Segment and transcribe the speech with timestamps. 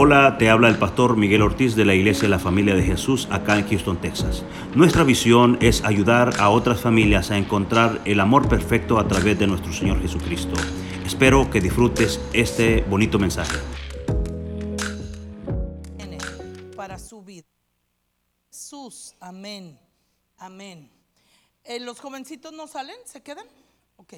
[0.00, 3.26] Hola, te habla el pastor Miguel Ortiz de la Iglesia de la Familia de Jesús
[3.32, 4.44] acá en Houston, Texas.
[4.76, 9.48] Nuestra visión es ayudar a otras familias a encontrar el amor perfecto a través de
[9.48, 10.54] nuestro Señor Jesucristo.
[11.04, 13.56] Espero que disfrutes este bonito mensaje.
[16.76, 17.48] Para su vida.
[18.52, 19.80] Jesús, amén,
[20.36, 20.92] amén.
[21.64, 22.98] Eh, ¿Los jovencitos no salen?
[23.04, 23.48] ¿Se quedan?
[23.96, 24.14] Ok,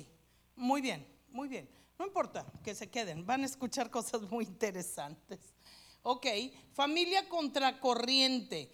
[0.56, 1.66] muy bien, muy bien.
[2.00, 5.38] No importa que se queden, van a escuchar cosas muy interesantes.
[6.02, 6.26] Ok,
[6.72, 8.72] familia contracorriente.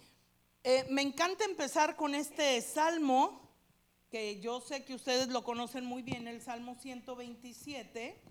[0.63, 3.41] Eh, me encanta empezar con este salmo,
[4.09, 8.21] que yo sé que ustedes lo conocen muy bien, el Salmo 127.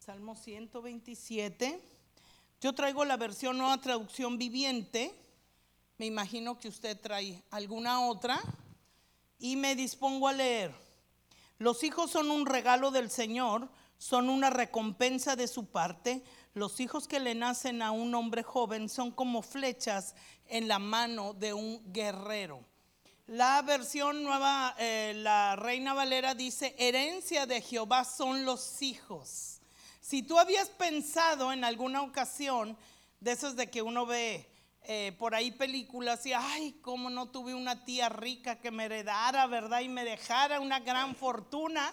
[0.00, 1.80] Salmo 127.
[2.60, 5.14] Yo traigo la versión nueva traducción viviente.
[5.96, 8.40] Me imagino que usted trae alguna otra.
[9.38, 10.74] Y me dispongo a leer.
[11.58, 16.22] Los hijos son un regalo del Señor son una recompensa de su parte.
[16.54, 20.14] Los hijos que le nacen a un hombre joven son como flechas
[20.46, 22.64] en la mano de un guerrero.
[23.26, 29.60] La versión nueva, eh, la Reina Valera dice, herencia de Jehová son los hijos.
[30.00, 32.78] Si tú habías pensado en alguna ocasión
[33.20, 34.48] de esos de que uno ve
[34.84, 39.46] eh, por ahí películas y, ay, cómo no tuve una tía rica que me heredara,
[39.46, 39.80] ¿verdad?
[39.80, 41.92] Y me dejara una gran fortuna,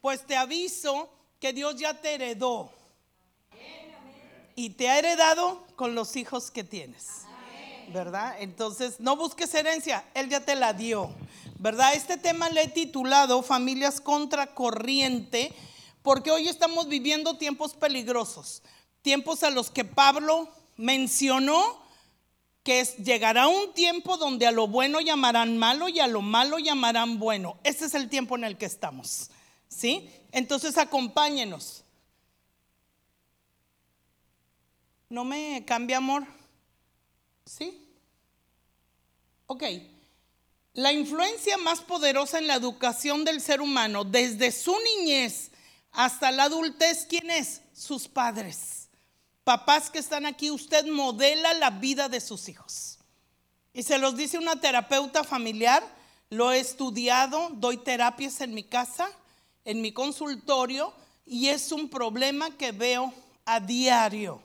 [0.00, 2.72] pues te aviso que Dios ya te heredó.
[4.54, 7.22] Y te ha heredado con los hijos que tienes.
[7.88, 8.36] ¿Verdad?
[8.40, 11.10] Entonces, no busques herencia, Él ya te la dio.
[11.58, 11.94] ¿Verdad?
[11.94, 15.52] Este tema le he titulado Familias contra corriente,
[16.02, 18.62] porque hoy estamos viviendo tiempos peligrosos,
[19.02, 21.84] tiempos a los que Pablo mencionó
[22.62, 27.20] que llegará un tiempo donde a lo bueno llamarán malo y a lo malo llamarán
[27.20, 27.58] bueno.
[27.62, 29.30] Ese es el tiempo en el que estamos.
[29.68, 30.10] ¿Sí?
[30.36, 31.82] Entonces acompáñenos.
[35.08, 36.26] ¿No me cambia amor?
[37.46, 37.88] ¿Sí?
[39.46, 39.62] Ok.
[40.74, 45.52] La influencia más poderosa en la educación del ser humano desde su niñez
[45.92, 47.62] hasta la adultez, ¿quién es?
[47.72, 48.90] Sus padres.
[49.42, 52.98] Papás que están aquí, usted modela la vida de sus hijos.
[53.72, 55.82] Y se los dice una terapeuta familiar,
[56.28, 59.10] lo he estudiado, doy terapias en mi casa
[59.66, 60.94] en mi consultorio
[61.26, 63.12] y es un problema que veo
[63.44, 64.40] a diario.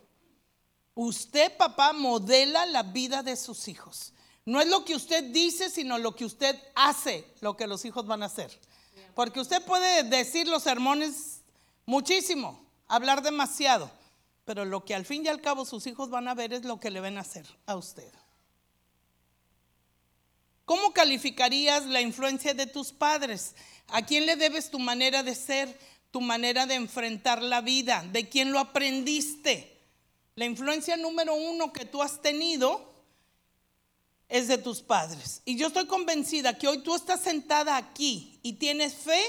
[0.96, 4.14] Usted, papá, modela la vida de sus hijos.
[4.44, 8.08] No es lo que usted dice, sino lo que usted hace, lo que los hijos
[8.08, 8.60] van a hacer.
[9.16, 11.44] Porque usted puede decir los sermones
[11.86, 13.92] muchísimo, hablar demasiado,
[14.44, 16.80] pero lo que al fin y al cabo sus hijos van a ver es lo
[16.80, 18.12] que le ven a hacer a usted.
[20.66, 23.56] ¿Cómo calificarías la influencia de tus padres?
[23.88, 25.78] ¿A quién le debes tu manera de ser,
[26.12, 28.06] tu manera de enfrentar la vida?
[28.12, 29.80] ¿De quién lo aprendiste?
[30.36, 32.90] La influencia número uno que tú has tenido
[34.30, 35.42] es de tus padres.
[35.44, 39.22] Y yo estoy convencida que hoy tú estás sentada aquí y tienes fe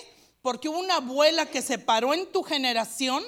[0.42, 3.24] porque hubo una abuela que se paró en tu generación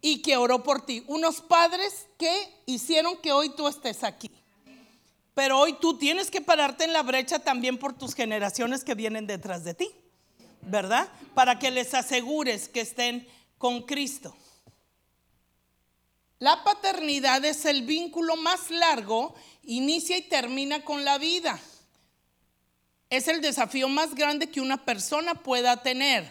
[0.00, 1.04] y que oró por ti.
[1.06, 2.32] Unos padres que
[2.66, 4.30] hicieron que hoy tú estés aquí.
[5.40, 9.26] Pero hoy tú tienes que pararte en la brecha también por tus generaciones que vienen
[9.26, 9.90] detrás de ti,
[10.60, 11.08] ¿verdad?
[11.32, 14.36] Para que les asegures que estén con Cristo.
[16.40, 21.58] La paternidad es el vínculo más largo, inicia y termina con la vida.
[23.08, 26.30] Es el desafío más grande que una persona pueda tener.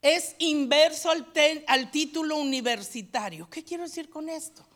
[0.00, 3.50] Es inverso al, título universitario.
[3.50, 4.66] ¿Qué quiero decir con esto?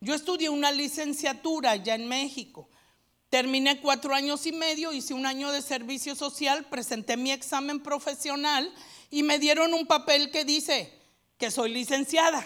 [0.00, 2.70] Yo estudié una licenciatura ya en México
[3.30, 8.74] Terminé cuatro años y medio, hice un año de servicio social, presenté mi examen profesional
[9.08, 10.92] y me dieron un papel que dice
[11.38, 12.44] que soy licenciada.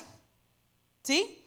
[1.02, 1.42] ¿Sí?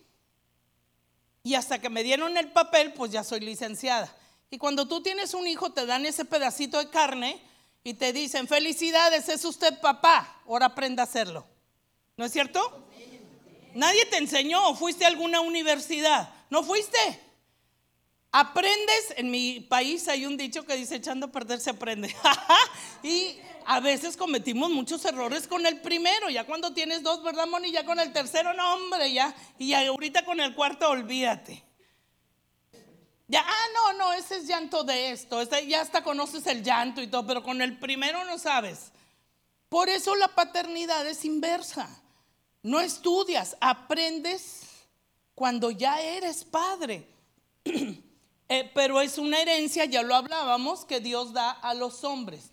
[1.43, 4.13] Y hasta que me dieron el papel, pues ya soy licenciada.
[4.49, 7.39] Y cuando tú tienes un hijo, te dan ese pedacito de carne
[7.83, 11.45] y te dicen, felicidades, es usted papá, ahora aprenda a hacerlo.
[12.17, 12.85] ¿No es cierto?
[13.75, 17.26] Nadie te enseñó, fuiste a alguna universidad, no fuiste.
[18.39, 22.15] Aprendes, en mi país hay un dicho que dice echando a perder se aprende.
[23.03, 27.71] y a veces cometimos muchos errores con el primero, ya cuando tienes dos, ¿verdad, Moni?
[27.71, 29.33] Ya con el tercero, no, hombre, ya.
[29.57, 31.63] Y ahorita con el cuarto, olvídate.
[33.27, 37.07] Ya, ah, no, no, ese es llanto de esto, ya hasta conoces el llanto y
[37.07, 38.91] todo, pero con el primero no sabes.
[39.67, 41.89] Por eso la paternidad es inversa.
[42.61, 44.61] No estudias, aprendes
[45.33, 47.07] cuando ya eres padre.
[48.49, 52.51] Eh, pero es una herencia, ya lo hablábamos, que Dios da a los hombres.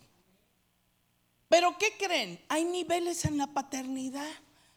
[1.47, 2.43] Pero ¿qué creen?
[2.49, 4.29] Hay niveles en la paternidad.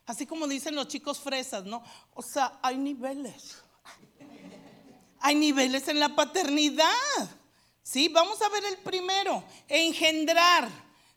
[0.07, 1.83] Así como dicen los chicos fresas, ¿no?
[2.15, 3.57] O sea, hay niveles.
[5.21, 6.95] Hay niveles en la paternidad.
[7.83, 10.69] Sí, vamos a ver el primero, engendrar,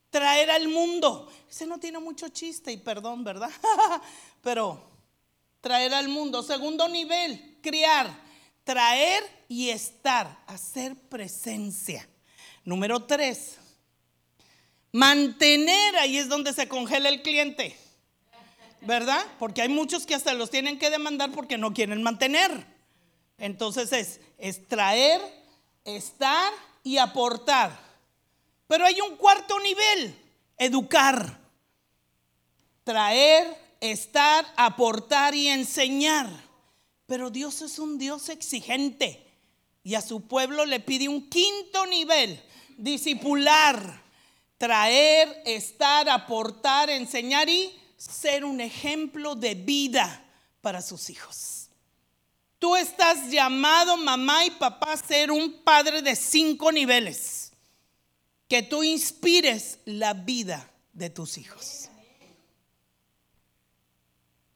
[0.09, 1.31] traer al mundo.
[1.49, 3.51] Ese no tiene mucho chiste y perdón, ¿verdad?
[4.41, 4.81] Pero
[5.59, 6.41] traer al mundo.
[6.41, 8.09] Segundo nivel, criar,
[8.63, 12.07] traer y estar, hacer presencia.
[12.63, 13.57] Número tres,
[14.93, 17.75] mantener, ahí es donde se congela el cliente,
[18.79, 19.21] ¿verdad?
[19.39, 22.65] Porque hay muchos que hasta los tienen que demandar porque no quieren mantener.
[23.37, 25.19] Entonces es, es traer,
[25.83, 27.77] estar y aportar.
[28.69, 30.15] Pero hay un cuarto nivel,
[30.57, 31.41] educar,
[32.85, 36.29] traer, estar, aportar y enseñar.
[37.05, 39.27] Pero Dios es un Dios exigente
[39.83, 42.41] y a su pueblo le pide un quinto nivel,
[42.77, 44.01] discipular,
[44.57, 50.23] traer, estar, aportar, enseñar y ser un ejemplo de vida
[50.61, 51.69] para sus hijos.
[52.59, 57.51] Tú estás llamado, mamá y papá, a ser un padre de cinco niveles.
[58.47, 61.89] Que tú inspires la vida de tus hijos.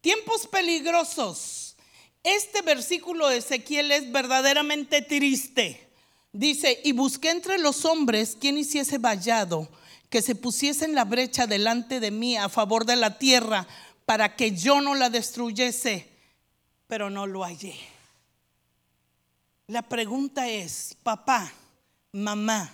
[0.02, 1.65] Tiempos peligrosos.
[2.26, 5.88] Este versículo de Ezequiel es verdaderamente triste.
[6.34, 9.70] Dice, y busqué entre los hombres quien hiciese vallado,
[10.10, 13.68] que se pusiese en la brecha delante de mí a favor de la tierra,
[14.08, 16.10] para que yo no la destruyese,
[16.88, 17.76] pero no lo hallé.
[19.68, 21.54] La pregunta es, papá,
[22.12, 22.74] mamá,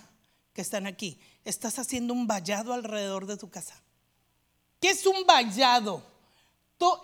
[0.54, 3.78] que están aquí, ¿estás haciendo un vallado alrededor de tu casa?
[4.80, 6.10] ¿Qué es un vallado?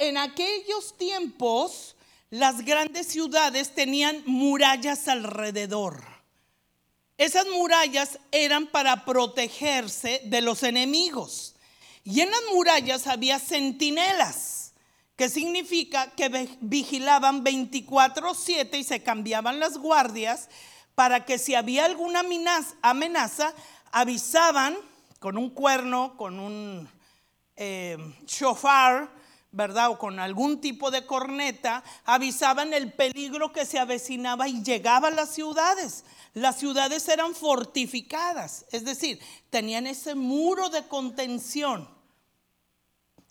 [0.01, 1.95] En aquellos tiempos,
[2.31, 6.05] las grandes ciudades tenían murallas alrededor.
[7.17, 11.57] Esas murallas eran para protegerse de los enemigos.
[12.05, 14.73] Y en las murallas había centinelas,
[15.17, 20.49] que significa que vigilaban 24/7 y se cambiaban las guardias
[20.95, 22.21] para que si había alguna
[22.83, 23.55] amenaza,
[23.91, 24.77] avisaban
[25.19, 26.89] con un cuerno, con un
[27.57, 27.97] eh,
[28.27, 29.18] shofar,
[29.51, 29.91] ¿verdad?
[29.91, 35.13] O con algún tipo de corneta, avisaban el peligro que se avecinaba y llegaba a
[35.13, 36.05] las ciudades.
[36.35, 41.89] Las ciudades eran fortificadas, es decir, tenían ese muro de contención.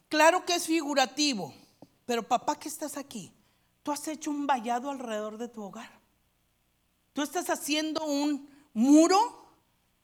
[0.09, 1.53] Claro que es figurativo,
[2.05, 3.31] pero papá que estás aquí,
[3.83, 5.91] tú has hecho un vallado alrededor de tu hogar.
[7.13, 9.45] Tú estás haciendo un muro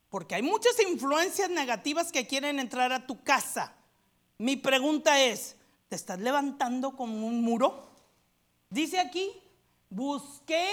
[0.10, 3.74] porque hay muchas influencias negativas que quieren entrar a tu casa.
[4.38, 5.56] Mi pregunta es,
[5.94, 7.88] ¿Te estás levantando como un muro?
[8.68, 9.30] Dice aquí,
[9.92, 10.68] busqué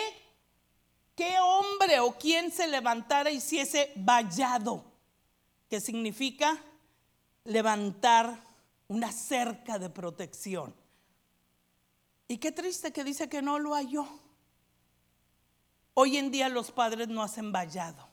[1.14, 4.82] qué hombre o quién se levantara y hiciese vallado,
[5.68, 6.58] que significa
[7.44, 8.34] levantar
[8.88, 10.74] una cerca de protección.
[12.26, 14.06] Y qué triste que dice que no lo halló.
[15.92, 18.08] Hoy en día los padres no hacen vallado.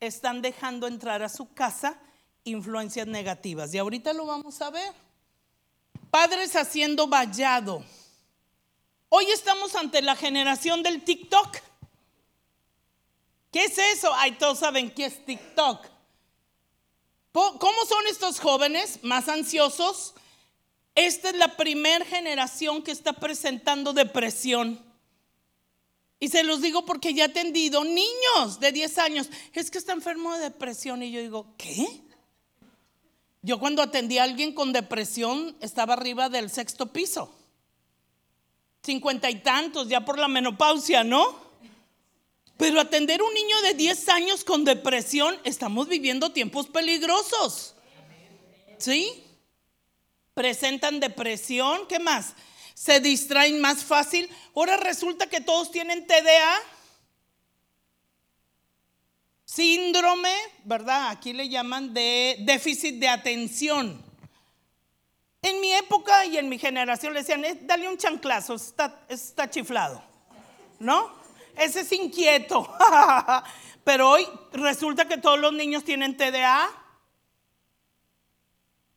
[0.00, 2.00] Están dejando entrar a su casa
[2.44, 3.74] influencias negativas.
[3.74, 5.05] Y ahorita lo vamos a ver.
[6.16, 7.84] Padres haciendo vallado.
[9.10, 11.58] Hoy estamos ante la generación del TikTok.
[13.52, 14.14] ¿Qué es eso?
[14.14, 15.86] Ay, todos saben qué es TikTok.
[17.32, 20.14] ¿Cómo son estos jóvenes más ansiosos?
[20.94, 24.82] Esta es la primera generación que está presentando depresión.
[26.18, 29.28] Y se los digo porque ya he atendido niños de 10 años.
[29.52, 31.02] Es que está enfermo de depresión.
[31.02, 32.05] Y yo digo, ¿qué?
[33.46, 37.32] Yo cuando atendí a alguien con depresión estaba arriba del sexto piso.
[38.82, 41.38] Cincuenta y tantos, ya por la menopausia, ¿no?
[42.56, 47.76] Pero atender a un niño de 10 años con depresión, estamos viviendo tiempos peligrosos.
[48.78, 49.22] ¿Sí?
[50.34, 52.34] Presentan depresión, ¿qué más?
[52.74, 54.28] Se distraen más fácil.
[54.56, 56.58] Ahora resulta que todos tienen TDA
[59.46, 60.34] síndrome,
[60.64, 61.08] ¿verdad?
[61.10, 64.04] Aquí le llaman de déficit de atención.
[65.40, 69.48] En mi época y en mi generación le decían, eh, dale un chanclazo, está, está
[69.48, 70.02] chiflado,
[70.80, 71.12] ¿no?
[71.56, 72.68] Ese es inquieto.
[73.84, 76.68] Pero hoy resulta que todos los niños tienen TDA,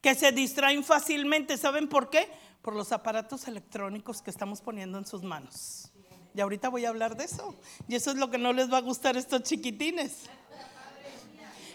[0.01, 1.57] que se distraen fácilmente.
[1.57, 2.27] ¿Saben por qué?
[2.63, 5.91] Por los aparatos electrónicos que estamos poniendo en sus manos.
[6.33, 7.55] Y ahorita voy a hablar de eso.
[7.87, 10.27] Y eso es lo que no les va a gustar a estos chiquitines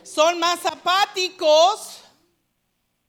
[0.04, 2.00] son más apáticos,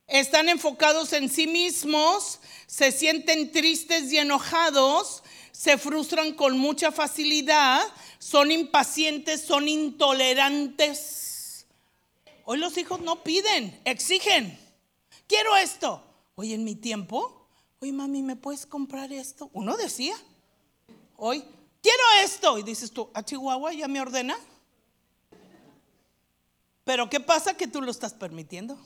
[0.07, 7.81] están enfocados en sí mismos, se sienten tristes y enojados, se frustran con mucha facilidad,
[8.17, 11.65] son impacientes, son intolerantes.
[12.45, 14.59] Hoy los hijos no piden, exigen.
[15.27, 16.03] Quiero esto.
[16.35, 17.47] Hoy en mi tiempo,
[17.79, 19.49] oye mami, ¿me puedes comprar esto?
[19.53, 20.15] Uno decía,
[21.17, 21.43] hoy,
[21.81, 22.57] quiero esto.
[22.57, 24.37] Y dices tú, a Chihuahua ya me ordena.
[26.85, 28.79] Pero ¿qué pasa que tú lo estás permitiendo?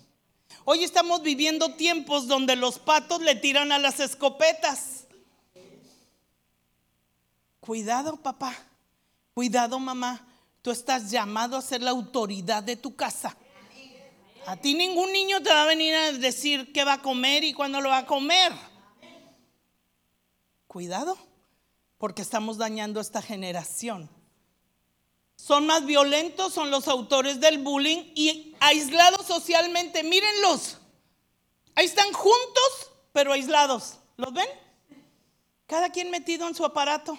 [0.65, 5.05] Hoy estamos viviendo tiempos donde los patos le tiran a las escopetas.
[7.59, 8.55] Cuidado, papá.
[9.33, 10.25] Cuidado, mamá.
[10.61, 13.35] Tú estás llamado a ser la autoridad de tu casa.
[14.45, 17.53] A ti ningún niño te va a venir a decir qué va a comer y
[17.53, 18.53] cuándo lo va a comer.
[20.67, 21.17] Cuidado,
[21.97, 24.09] porque estamos dañando esta generación.
[25.39, 30.03] Son más violentos, son los autores del bullying y aislados socialmente.
[30.03, 30.77] Mírenlos.
[31.75, 33.95] Ahí están juntos, pero aislados.
[34.17, 34.47] ¿Los ven?
[35.65, 37.17] Cada quien metido en su aparato.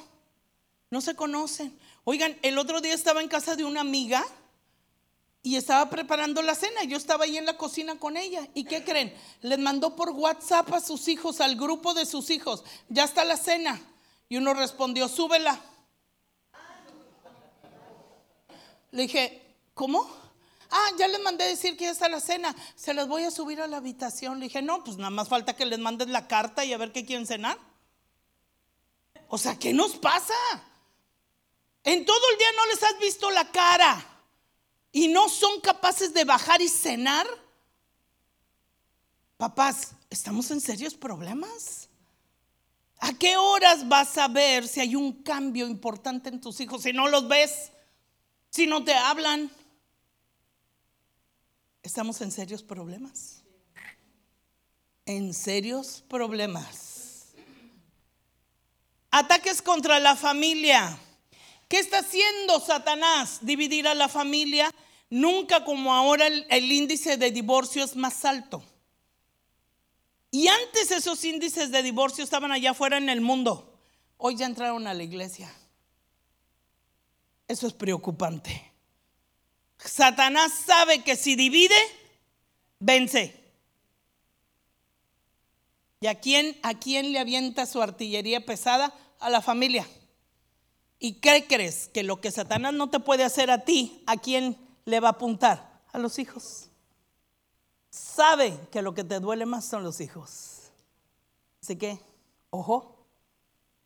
[0.91, 1.77] No se conocen.
[2.05, 4.25] Oigan, el otro día estaba en casa de una amiga
[5.43, 6.85] y estaba preparando la cena.
[6.85, 8.47] Yo estaba ahí en la cocina con ella.
[8.55, 9.15] ¿Y qué creen?
[9.41, 12.65] Les mandó por WhatsApp a sus hijos, al grupo de sus hijos.
[12.91, 13.81] Ya está la cena.
[14.29, 15.59] Y uno respondió, súbela.
[18.93, 20.09] Le dije, ¿cómo?
[20.71, 22.55] Ah, ya les mandé decir que ya está la cena.
[22.77, 24.39] Se las voy a subir a la habitación.
[24.39, 26.93] Le dije, no, pues nada más falta que les mandes la carta y a ver
[26.93, 27.59] qué quieren cenar.
[29.29, 30.35] O sea, ¿qué nos pasa?
[31.85, 34.07] En todo el día no les has visto la cara
[34.93, 37.27] y no son capaces de bajar y cenar.
[39.37, 41.89] Papás, ¿estamos en serios problemas?
[42.99, 46.83] ¿A qué horas vas a ver si hay un cambio importante en tus hijos?
[46.83, 47.73] Si no los ves,
[48.51, 49.51] si no te hablan.
[51.83, 53.43] Estamos en serios problemas.
[55.07, 57.33] En serios problemas.
[59.11, 60.99] Ataques contra la familia.
[61.69, 63.39] ¿Qué está haciendo Satanás?
[63.43, 64.71] Dividir a la familia.
[65.09, 68.63] Nunca como ahora el, índice de divorcio es más alto.
[70.31, 73.77] Y antes esos índices de divorcio estaban allá afuera en el mundo.
[74.17, 75.53] Hoy ya entraron a la iglesia.
[77.51, 78.73] Eso es preocupante.
[79.77, 81.75] Satanás sabe que si divide,
[82.79, 83.43] vence.
[85.99, 88.95] ¿Y a quién, a quién le avienta su artillería pesada?
[89.19, 89.85] A la familia.
[91.01, 91.89] ¿Y qué crees?
[91.89, 95.13] Que lo que Satanás no te puede hacer a ti, ¿a quién le va a
[95.13, 95.83] apuntar?
[95.93, 96.69] A los hijos.
[97.91, 100.71] Sabe que lo que te duele más son los hijos.
[101.61, 101.99] Así que,
[102.51, 103.09] ojo,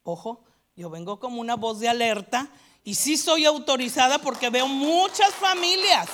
[0.03, 0.45] ojo,
[0.77, 2.51] yo vengo como una voz de alerta
[2.85, 6.09] y sí soy autorizada porque veo muchas familias.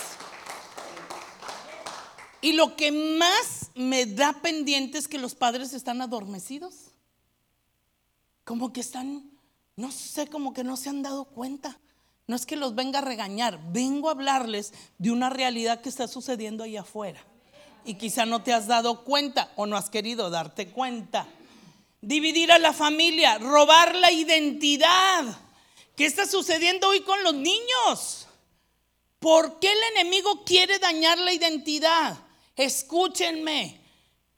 [2.41, 6.93] Y lo que más me da pendiente es que los padres están adormecidos.
[8.45, 9.31] Como que están
[9.81, 11.79] no sé, como que no se han dado cuenta.
[12.27, 16.07] No es que los venga a regañar, vengo a hablarles de una realidad que está
[16.07, 17.25] sucediendo ahí afuera.
[17.87, 21.27] Y quizá no te has dado cuenta o no has querido darte cuenta.
[22.03, 25.25] Dividir a la familia, robar la identidad.
[26.01, 28.27] ¿Qué está sucediendo hoy con los niños?
[29.19, 32.19] ¿Por qué el enemigo quiere dañar la identidad?
[32.57, 33.79] Escúchenme,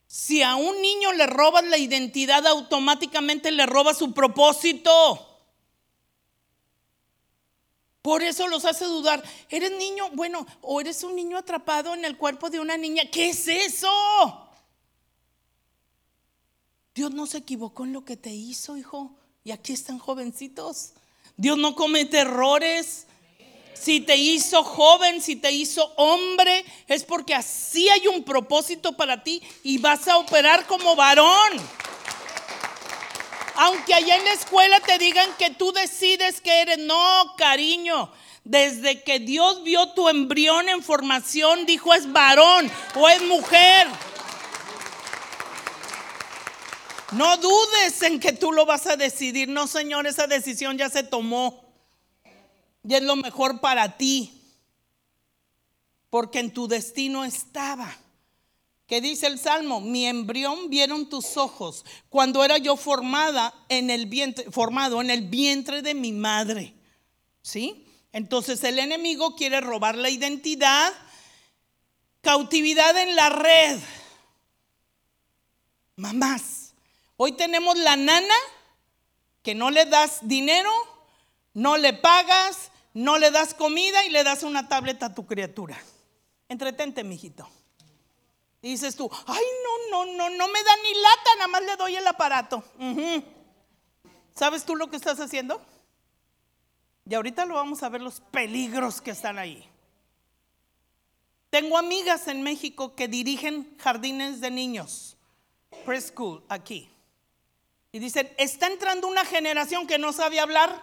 [0.09, 4.91] si a un niño le robas la identidad, automáticamente le roba su propósito.
[8.03, 9.23] Por eso los hace dudar.
[9.49, 10.11] ¿Eres niño?
[10.15, 13.05] Bueno, o eres un niño atrapado en el cuerpo de una niña.
[13.09, 14.49] ¿Qué es eso?
[16.93, 19.15] Dios no se equivocó en lo que te hizo, hijo.
[19.45, 20.95] Y aquí están jovencitos.
[21.37, 23.07] Dios no comete errores.
[23.75, 29.25] Si te hizo joven, si te hizo hombre, es porque así hay un propósito para
[29.25, 31.53] ti y vas a operar como varón.
[33.57, 38.11] Aunque allá en la escuela te digan que tú decides que eres, no, cariño.
[38.45, 43.89] Desde que Dios vio tu embrión en formación, dijo es varón o es mujer.
[47.13, 49.49] No dudes en que tú lo vas a decidir.
[49.49, 51.65] No, Señor, esa decisión ya se tomó.
[52.85, 54.33] Y es lo mejor para ti.
[56.11, 57.97] Porque en tu destino estaba
[58.93, 64.05] que dice el Salmo, mi embrión vieron tus ojos cuando era yo formada en el
[64.05, 66.75] vientre, formado en el vientre de mi madre.
[67.41, 67.87] ¿Sí?
[68.13, 70.93] Entonces el enemigo quiere robar la identidad,
[72.21, 73.81] cautividad en la red.
[75.97, 76.62] Mamás,
[77.23, 78.35] hoy tenemos la nana
[79.43, 80.71] que no le das dinero,
[81.55, 85.79] no le pagas, no le das comida y le das una tableta a tu criatura.
[86.49, 87.49] Entretente, mijito
[88.63, 91.97] dices tú, ay, no, no, no, no me da ni lata, nada más le doy
[91.97, 92.63] el aparato.
[94.35, 95.61] ¿Sabes tú lo que estás haciendo?
[97.05, 99.69] Y ahorita lo vamos a ver los peligros que están ahí.
[101.51, 105.17] Tengo amigas en México que dirigen jardines de niños,
[105.85, 106.92] preschool, aquí.
[107.93, 110.83] Y dicen, está entrando una generación que no sabe hablar.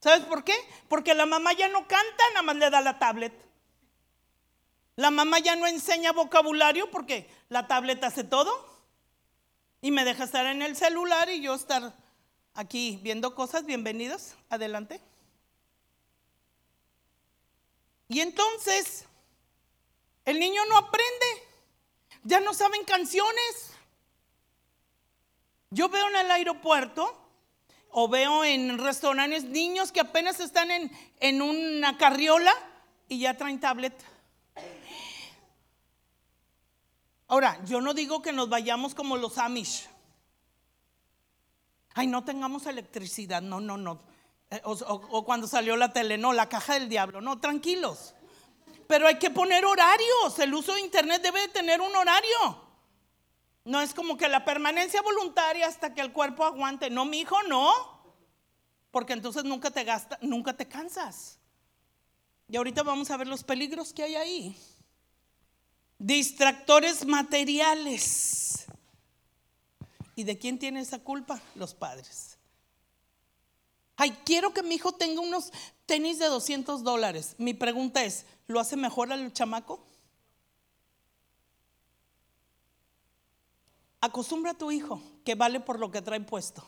[0.00, 0.54] ¿Sabes por qué?
[0.88, 3.34] Porque la mamá ya no canta, nada más le da la tablet.
[4.96, 8.66] La mamá ya no enseña vocabulario porque la tablet hace todo.
[9.82, 11.94] Y me deja estar en el celular y yo estar
[12.54, 13.66] aquí viendo cosas.
[13.66, 15.02] Bienvenidos, adelante.
[18.08, 19.04] Y entonces,
[20.24, 21.26] el niño no aprende.
[22.22, 23.75] Ya no saben canciones.
[25.70, 27.26] Yo veo en el aeropuerto
[27.90, 32.52] o veo en restaurantes niños que apenas están en, en una carriola
[33.08, 33.94] y ya traen tablet.
[37.28, 39.88] Ahora, yo no digo que nos vayamos como los Amish.
[41.94, 43.42] Ay, no tengamos electricidad.
[43.42, 44.00] No, no, no.
[44.50, 47.20] Eh, o, o, cuando salió la tele, no, la caja del diablo.
[47.20, 48.14] No, tranquilos.
[48.86, 50.38] Pero hay que poner horarios.
[50.38, 52.65] El uso de Internet debe de tener un horario.
[53.66, 56.88] No es como que la permanencia voluntaria hasta que el cuerpo aguante.
[56.88, 57.72] No, mi hijo, no.
[58.92, 61.40] Porque entonces nunca te gasta, nunca te cansas.
[62.48, 64.56] Y ahorita vamos a ver los peligros que hay ahí.
[65.98, 68.66] Distractores materiales.
[70.14, 71.40] ¿Y de quién tiene esa culpa?
[71.56, 72.38] Los padres.
[73.96, 75.52] Ay, quiero que mi hijo tenga unos
[75.86, 77.34] tenis de 200 dólares.
[77.38, 79.84] Mi pregunta es, ¿lo hace mejor al chamaco?
[84.00, 86.66] Acostumbra a tu hijo que vale por lo que trae puesto,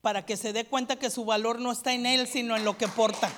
[0.00, 2.76] para que se dé cuenta que su valor no está en él, sino en lo
[2.76, 3.30] que porta.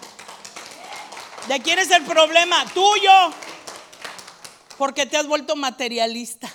[1.49, 2.65] ¿De quién es el problema?
[2.73, 3.11] Tuyo.
[4.79, 6.53] Porque te has vuelto materialista.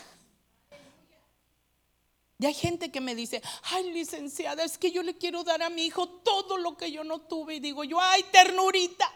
[2.40, 5.70] Y hay gente que me dice, ay licenciada, es que yo le quiero dar a
[5.70, 7.56] mi hijo todo lo que yo no tuve.
[7.56, 9.14] Y digo yo, ay ternurita.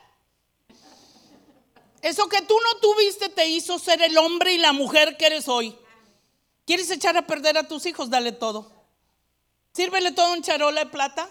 [2.02, 5.48] Eso que tú no tuviste te hizo ser el hombre y la mujer que eres
[5.48, 5.74] hoy.
[6.66, 8.10] ¿Quieres echar a perder a tus hijos?
[8.10, 8.72] Dale todo.
[9.74, 11.30] Sírvele todo un charola de plata.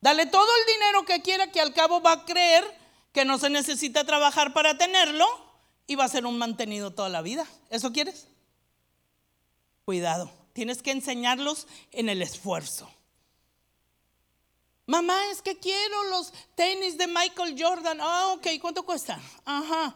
[0.00, 2.64] Dale todo el dinero que quiera, que al cabo va a creer
[3.12, 5.26] que no se necesita trabajar para tenerlo
[5.86, 7.46] y va a ser un mantenido toda la vida.
[7.68, 8.26] ¿Eso quieres?
[9.84, 12.88] Cuidado, tienes que enseñarlos en el esfuerzo.
[14.86, 17.98] Mamá, es que quiero los tenis de Michael Jordan.
[18.00, 19.20] Ah, ok, ¿cuánto cuesta?
[19.44, 19.94] Ajá.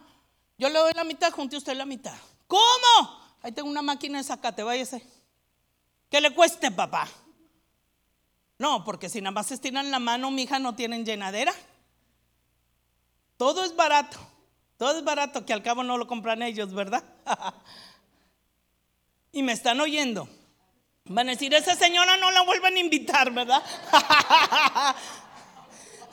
[0.59, 2.17] Yo le doy la mitad, junte usted la mitad.
[2.47, 3.24] ¿Cómo?
[3.45, 5.05] Ahí tengo una máquina de sacate, váyase.
[6.11, 7.07] ¿Qué le cueste, papá?
[8.57, 11.53] No, porque si nada más estiran la mano, mi hija no tienen llenadera.
[13.37, 14.17] Todo es barato.
[14.79, 17.05] Todo es barato, que al cabo no lo compran ellos, ¿verdad?
[19.33, 20.27] y me están oyendo.
[21.05, 23.63] Van a decir, esa señora no la vuelven a invitar, ¿verdad?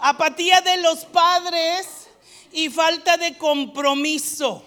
[0.01, 2.09] Apatía de los padres
[2.51, 4.65] y falta de compromiso.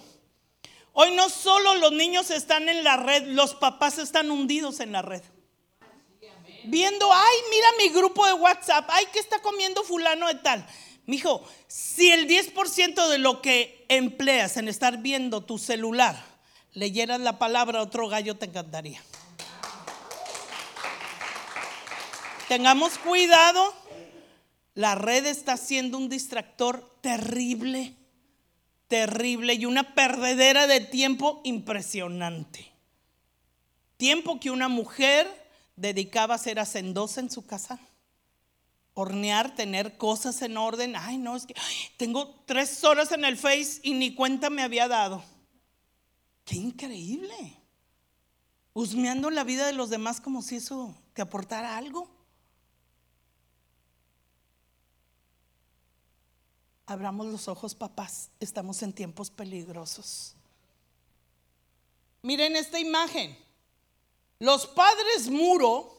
[0.94, 5.02] Hoy no solo los niños están en la red, los papás están hundidos en la
[5.02, 5.22] red.
[6.64, 10.66] Viendo, ay, mira mi grupo de WhatsApp, ay, ¿qué está comiendo fulano de tal?
[11.04, 16.16] Mijo, si el 10% de lo que empleas en estar viendo tu celular
[16.74, 19.02] leyeras la palabra otro gallo, te encantaría.
[22.48, 23.74] Tengamos cuidado.
[24.74, 27.94] La red está siendo un distractor terrible,
[28.88, 32.72] terrible y una perdedera de tiempo impresionante.
[33.96, 35.26] Tiempo que una mujer
[35.76, 37.80] dedicaba a ser hacendosa en su casa
[38.94, 40.94] hornear, tener cosas en orden.
[40.96, 41.54] Ay, no, es que
[41.96, 45.22] tengo tres horas en el Face y ni cuenta me había dado.
[46.44, 47.58] Qué increíble.
[48.72, 52.08] Husmeando la vida de los demás como si eso te aportara algo.
[56.86, 58.30] Abramos los ojos, papás.
[58.40, 60.34] Estamos en tiempos peligrosos.
[62.22, 63.36] Miren esta imagen.
[64.38, 65.94] Los padres muro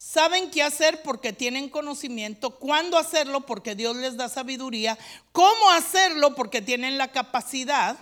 [0.00, 4.98] Saben qué hacer porque tienen conocimiento, cuándo hacerlo porque Dios les da sabiduría,
[5.30, 7.98] cómo hacerlo porque tienen la capacidad,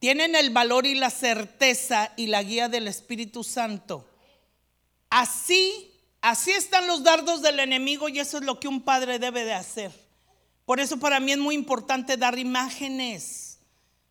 [0.00, 4.04] tienen el valor y la certeza y la guía del Espíritu Santo.
[5.08, 5.95] Así,
[6.26, 9.54] así están los dardos del enemigo y eso es lo que un padre debe de
[9.54, 9.92] hacer.
[10.64, 13.60] Por eso para mí es muy importante dar imágenes,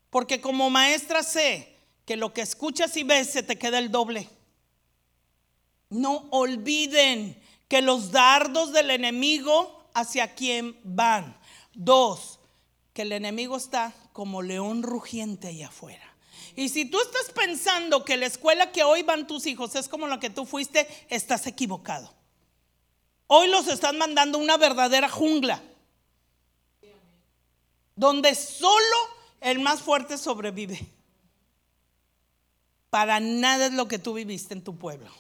[0.10, 1.76] porque como maestra sé
[2.06, 4.30] que lo que escuchas y ves se te queda el doble.
[5.90, 11.38] No olviden que los dardos del enemigo hacia quién van.
[11.74, 12.40] Dos,
[12.94, 16.15] que el enemigo está como león rugiente allá afuera.
[16.56, 20.08] Y si tú estás pensando que la escuela que hoy van tus hijos es como
[20.08, 22.14] la que tú fuiste, estás equivocado.
[23.28, 25.62] Hoy los están mandando una verdadera jungla,
[27.96, 28.96] donde solo
[29.42, 30.80] el más fuerte sobrevive.
[32.90, 35.12] Para nada es lo que tú viviste en tu pueblo.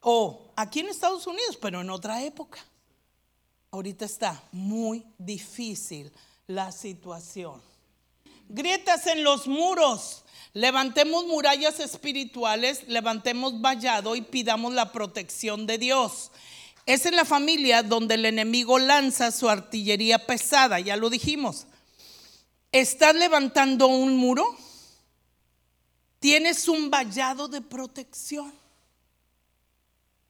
[0.00, 2.58] O aquí en Estados Unidos, pero en otra época.
[3.70, 6.12] Ahorita está muy difícil
[6.46, 7.62] la situación.
[8.52, 10.24] Grietas en los muros.
[10.52, 16.30] Levantemos murallas espirituales, levantemos vallado y pidamos la protección de Dios.
[16.84, 21.66] Es en la familia donde el enemigo lanza su artillería pesada, ya lo dijimos.
[22.72, 24.44] ¿Estás levantando un muro?
[26.18, 28.52] Tienes un vallado de protección.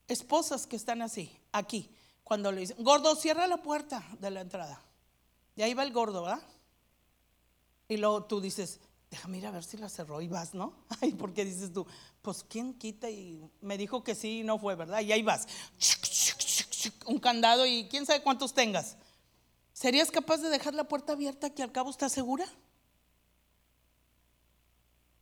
[0.07, 1.89] Esposas que están así, aquí,
[2.23, 4.81] cuando le dicen, gordo, cierra la puerta de la entrada.
[5.57, 6.41] Y ahí va el gordo, ¿verdad?
[7.87, 8.79] Y luego tú dices,
[9.11, 10.73] déjame ir a ver si la cerró y vas, ¿no?
[11.01, 11.85] Ay, porque dices tú,
[12.21, 13.09] pues ¿quién quita?
[13.09, 15.01] Y me dijo que sí y no fue, ¿verdad?
[15.01, 15.47] Y ahí vas,
[17.05, 18.97] un candado y quién sabe cuántos tengas.
[19.73, 22.45] ¿Serías capaz de dejar la puerta abierta que al cabo está segura?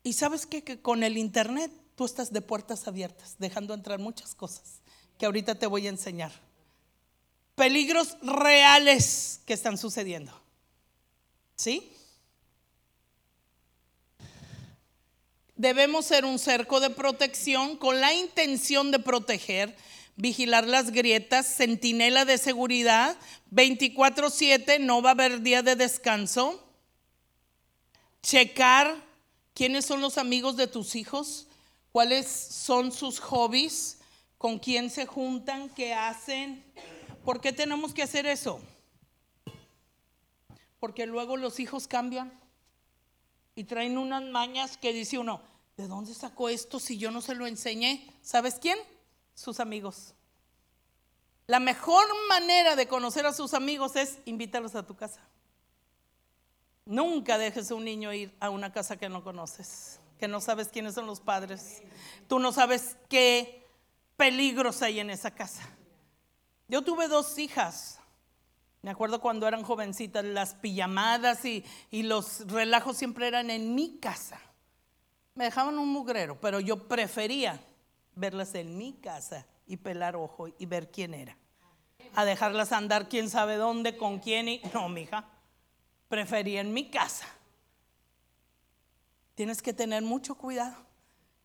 [0.03, 4.81] Y sabes que con el internet tú estás de puertas abiertas, dejando entrar muchas cosas
[5.21, 6.31] que ahorita te voy a enseñar.
[7.53, 10.33] Peligros reales que están sucediendo.
[11.55, 11.93] ¿Sí?
[15.61, 19.77] Debemos ser un cerco de protección con la intención de proteger,
[20.15, 23.15] vigilar las grietas, centinela de seguridad,
[23.51, 26.67] 24/7, no va a haber día de descanso.
[28.23, 29.05] Checar
[29.53, 31.47] quiénes son los amigos de tus hijos,
[31.91, 33.99] cuáles son sus hobbies,
[34.39, 36.65] con quién se juntan, qué hacen.
[37.23, 38.59] ¿Por qué tenemos que hacer eso?
[40.79, 42.33] Porque luego los hijos cambian
[43.53, 45.50] y traen unas mañas que dice uno,
[45.81, 48.07] ¿de dónde sacó esto si yo no se lo enseñé?
[48.21, 48.77] ¿Sabes quién?
[49.33, 50.13] Sus amigos.
[51.47, 55.21] La mejor manera de conocer a sus amigos es invitarlos a tu casa.
[56.85, 60.67] Nunca dejes a un niño ir a una casa que no conoces, que no sabes
[60.67, 61.81] quiénes son los padres.
[62.27, 63.67] Tú no sabes qué
[64.17, 65.67] peligros hay en esa casa.
[66.67, 67.97] Yo tuve dos hijas.
[68.83, 73.97] Me acuerdo cuando eran jovencitas, las pijamadas y, y los relajos siempre eran en mi
[73.97, 74.39] casa.
[75.35, 77.59] Me dejaban un mugrero, pero yo prefería
[78.15, 81.37] verlas en mi casa y pelar ojo y ver quién era.
[82.15, 84.61] A dejarlas andar quién sabe dónde, con quién y...
[84.73, 85.25] No, mija
[86.11, 87.25] prefería en mi casa.
[89.33, 90.75] Tienes que tener mucho cuidado.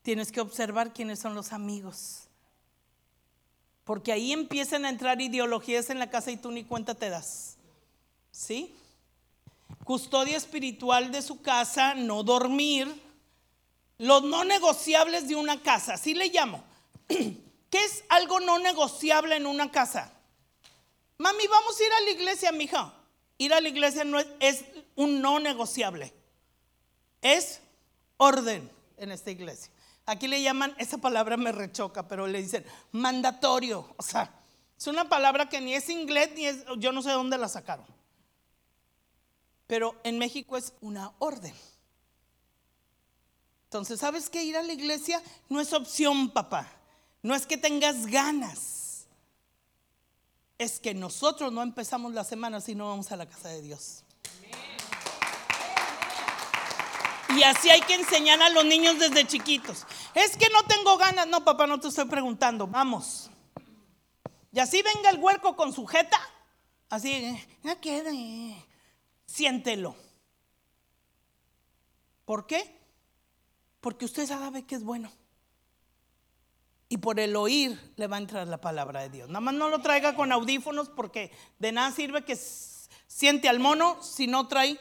[0.02, 2.26] Tienes que observar quiénes son los amigos.
[3.84, 7.56] Porque ahí empiezan a entrar ideologías en la casa y tú ni cuenta te das.
[8.32, 8.74] ¿Sí?
[9.84, 13.05] Custodia espiritual de su casa, no dormir.
[13.98, 16.62] Los no negociables de una casa, así le llamo.
[17.08, 20.12] ¿Qué es algo no negociable en una casa?
[21.18, 22.92] Mami, vamos a ir a la iglesia, mija.
[23.38, 26.12] Ir a la iglesia no es, un no negociable.
[27.22, 27.60] Es
[28.18, 29.72] orden en esta iglesia.
[30.04, 33.94] Aquí le llaman, esa palabra me rechoca, pero le dicen mandatorio.
[33.96, 34.32] O sea,
[34.78, 37.86] es una palabra que ni es inglés ni es, yo no sé dónde la sacaron.
[39.66, 41.54] Pero en México es una orden.
[43.66, 46.68] Entonces, ¿sabes que ir a la iglesia no es opción, papá?
[47.22, 48.76] No es que tengas ganas
[50.58, 54.02] es que nosotros no empezamos la semana si no vamos a la casa de Dios.
[57.36, 59.84] Y así hay que enseñar a los niños desde chiquitos.
[60.14, 61.26] Es que no tengo ganas.
[61.26, 62.66] No, papá, no te estoy preguntando.
[62.66, 63.28] Vamos.
[64.52, 66.18] Y así venga el huerco con su jeta.
[66.88, 68.64] Así, no quede.
[69.26, 69.94] Siéntelo.
[72.24, 72.75] ¿Por qué?
[73.86, 75.12] Porque usted sabe que es bueno
[76.88, 79.28] y por el oír le va a entrar la palabra de Dios.
[79.28, 84.02] Nada más no lo traiga con audífonos porque de nada sirve que siente al mono
[84.02, 84.76] si no trae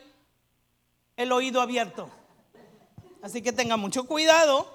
[1.18, 2.10] el oído abierto.
[3.22, 4.74] Así que tenga mucho cuidado.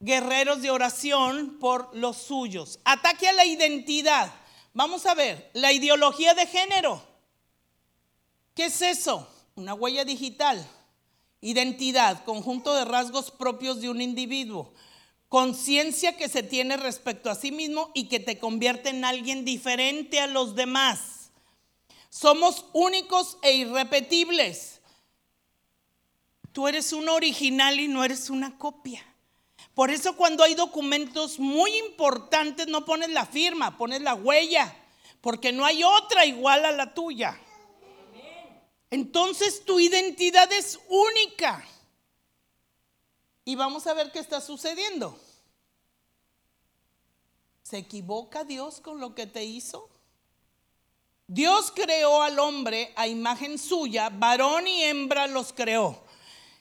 [0.00, 2.80] Guerreros de oración por los suyos.
[2.84, 4.34] Ataque a la identidad.
[4.74, 7.00] Vamos a ver, la ideología de género.
[8.56, 9.32] ¿Qué es eso?
[9.54, 10.68] Una huella digital.
[11.42, 14.72] Identidad, conjunto de rasgos propios de un individuo
[15.32, 20.20] conciencia que se tiene respecto a sí mismo y que te convierte en alguien diferente
[20.20, 21.30] a los demás.
[22.10, 24.82] Somos únicos e irrepetibles.
[26.52, 29.02] Tú eres un original y no eres una copia.
[29.72, 34.76] Por eso cuando hay documentos muy importantes no pones la firma, pones la huella,
[35.22, 37.40] porque no hay otra igual a la tuya.
[38.92, 41.66] Entonces tu identidad es única.
[43.42, 45.18] Y vamos a ver qué está sucediendo.
[47.62, 49.88] ¿Se equivoca Dios con lo que te hizo?
[51.26, 56.04] Dios creó al hombre a imagen suya, varón y hembra los creó.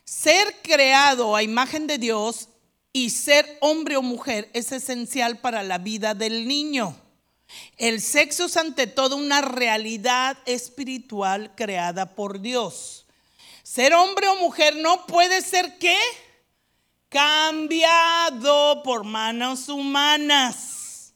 [0.05, 2.47] Ser creado a imagen de Dios
[2.93, 6.95] y ser hombre o mujer es esencial para la vida del niño.
[7.77, 13.05] El sexo es ante todo una realidad espiritual creada por Dios.
[13.63, 15.97] Ser hombre o mujer no puede ser qué?
[17.09, 21.13] Cambiado por manos humanas.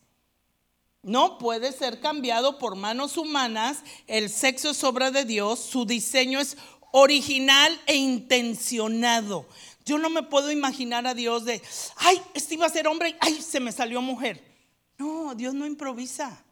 [1.01, 3.79] No puede ser cambiado por manos humanas.
[4.07, 5.59] El sexo es obra de Dios.
[5.59, 6.57] Su diseño es
[6.91, 9.45] original e intencionado.
[9.85, 11.61] Yo no me puedo imaginar a Dios de,
[11.97, 14.54] ay, este iba a ser hombre, ay, se me salió mujer.
[14.97, 16.43] No, Dios no improvisa.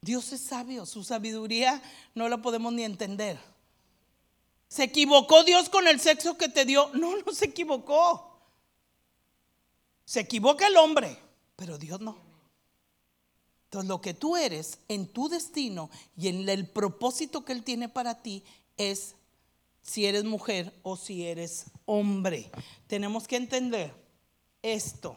[0.00, 1.82] Dios es sabio, su sabiduría
[2.14, 3.38] no la podemos ni entender.
[4.68, 6.90] ¿Se equivocó Dios con el sexo que te dio?
[6.94, 8.38] No, no se equivocó.
[10.04, 11.18] Se equivoca el hombre,
[11.56, 12.16] pero Dios no.
[13.64, 17.88] Entonces lo que tú eres en tu destino y en el propósito que Él tiene
[17.88, 18.42] para ti
[18.78, 19.14] es
[19.82, 22.50] si eres mujer o si eres hombre.
[22.86, 23.94] Tenemos que entender
[24.62, 25.16] esto.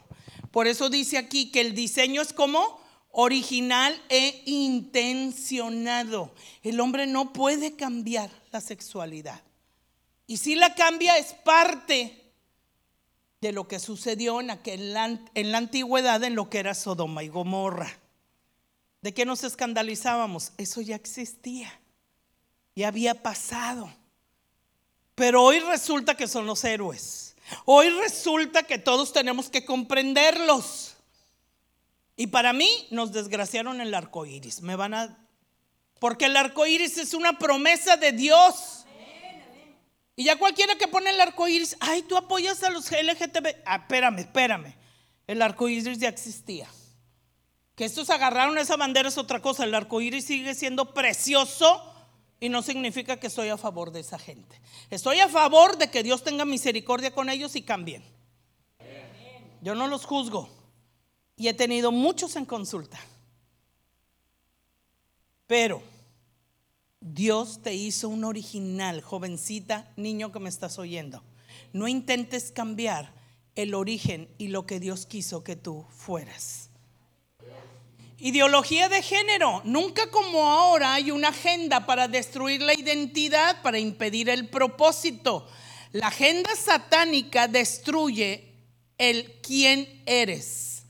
[0.52, 6.32] Por eso dice aquí que el diseño es como original e intencionado.
[6.62, 9.42] El hombre no puede cambiar la sexualidad.
[10.26, 12.22] Y si la cambia es parte
[13.40, 17.98] de lo que sucedió en, en la antigüedad en lo que era Sodoma y Gomorra.
[19.00, 20.52] ¿De qué nos escandalizábamos?
[20.58, 21.80] Eso ya existía,
[22.76, 23.92] ya había pasado.
[25.16, 27.31] Pero hoy resulta que son los héroes.
[27.64, 30.96] Hoy resulta que todos tenemos que comprenderlos.
[32.16, 34.62] Y para mí nos desgraciaron el arco iris.
[34.62, 35.18] Me van a.
[35.98, 38.84] Porque el arco iris es una promesa de Dios.
[40.14, 43.62] Y ya cualquiera que pone el arco iris, ay, tú apoyas a los LGTB.
[43.64, 44.74] Ah, espérame, espérame.
[45.26, 46.68] El arco iris ya existía.
[47.74, 49.64] Que estos agarraron esa bandera es otra cosa.
[49.64, 51.91] El arco iris sigue siendo precioso
[52.42, 54.60] y no significa que estoy a favor de esa gente.
[54.90, 58.02] Estoy a favor de que Dios tenga misericordia con ellos y cambien.
[59.60, 60.48] Yo no los juzgo.
[61.36, 62.98] Y he tenido muchos en consulta.
[65.46, 65.84] Pero
[67.00, 71.22] Dios te hizo un original, jovencita, niño que me estás oyendo.
[71.72, 73.14] No intentes cambiar
[73.54, 76.61] el origen y lo que Dios quiso que tú fueras.
[78.24, 79.62] Ideología de género.
[79.64, 85.48] Nunca como ahora hay una agenda para destruir la identidad, para impedir el propósito.
[85.90, 88.54] La agenda satánica destruye
[88.96, 90.84] el quién eres.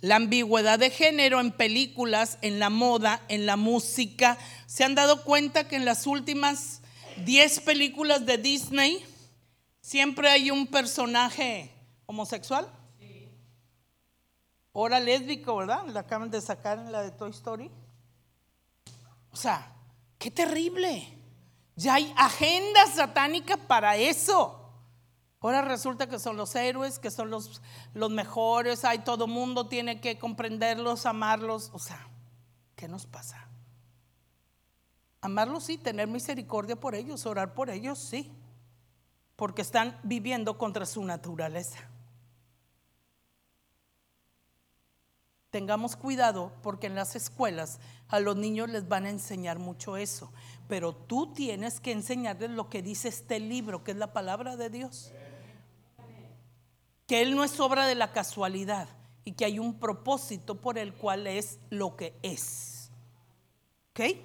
[0.00, 4.38] La ambigüedad de género en películas, en la moda, en la música.
[4.68, 6.82] ¿Se han dado cuenta que en las últimas
[7.24, 9.04] 10 películas de Disney
[9.80, 11.68] siempre hay un personaje
[12.06, 12.70] homosexual?
[14.78, 15.86] Hora lésbico, ¿verdad?
[15.86, 17.70] La acaban de sacar en la de Toy Story.
[19.32, 19.72] O sea,
[20.18, 21.18] qué terrible.
[21.76, 24.70] Ya hay agenda satánica para eso.
[25.40, 27.62] Ahora resulta que son los héroes, que son los,
[27.94, 31.70] los mejores, hay todo mundo tiene que comprenderlos, amarlos.
[31.72, 32.06] O sea,
[32.74, 33.48] ¿qué nos pasa?
[35.22, 38.30] Amarlos sí, tener misericordia por ellos, orar por ellos sí,
[39.36, 41.88] porque están viviendo contra su naturaleza.
[45.56, 50.30] Tengamos cuidado porque en las escuelas a los niños les van a enseñar mucho eso.
[50.68, 54.68] Pero tú tienes que enseñarles lo que dice este libro, que es la palabra de
[54.68, 55.12] Dios.
[57.06, 58.86] Que Él no es obra de la casualidad
[59.24, 62.90] y que hay un propósito por el cual es lo que es.
[63.92, 64.18] ¿Ok?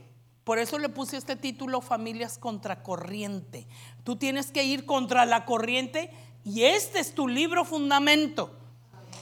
[0.44, 3.70] Por eso le puse este título Familias contra corriente.
[4.04, 6.12] Tú tienes que ir contra la corriente
[6.44, 8.58] y este es tu libro fundamento.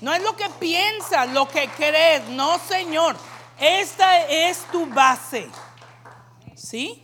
[0.02, 2.28] No es lo que piensas, lo que crees.
[2.30, 3.18] No, Señor.
[3.60, 5.50] Esta es tu base.
[6.56, 7.04] ¿Sí?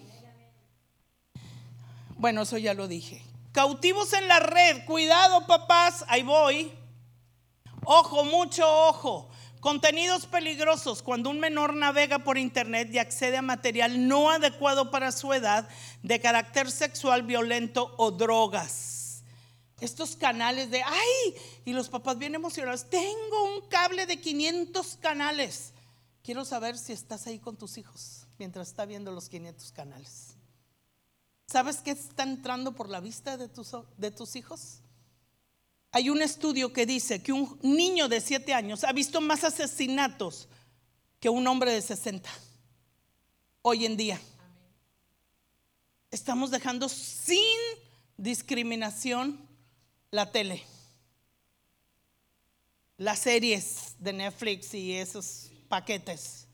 [2.15, 3.21] Bueno, eso ya lo dije.
[3.51, 4.85] Cautivos en la red.
[4.85, 6.05] Cuidado, papás.
[6.07, 6.71] Ahí voy.
[7.83, 9.29] Ojo, mucho ojo.
[9.59, 11.01] Contenidos peligrosos.
[11.01, 15.67] Cuando un menor navega por internet y accede a material no adecuado para su edad,
[16.03, 18.94] de carácter sexual, violento o drogas
[19.79, 21.35] estos canales de, ay,
[21.65, 25.73] y los papás bien emocionados, tengo un cable de 500 canales.
[26.23, 30.35] Quiero saber si estás ahí con tus hijos mientras está viendo los 500 canales.
[31.47, 34.79] ¿Sabes qué está entrando por la vista de tus, de tus hijos?
[35.91, 40.49] Hay un estudio que dice que un niño de 7 años ha visto más asesinatos
[41.19, 42.29] que un hombre de 60
[43.61, 44.19] hoy en día.
[46.11, 47.39] Estamos dejando sin
[48.17, 49.44] discriminación
[50.11, 50.63] la tele,
[52.97, 56.47] las series de Netflix y esos paquetes.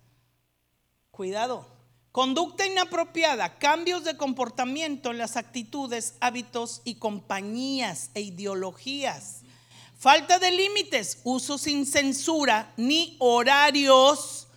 [1.11, 1.67] Cuidado,
[2.11, 9.43] Conducta inapropiada, cambios de comportamiento en las actitudes, hábitos y compañías e ideologías.
[9.97, 14.47] Falta de límites, uso sin censura ni horarios,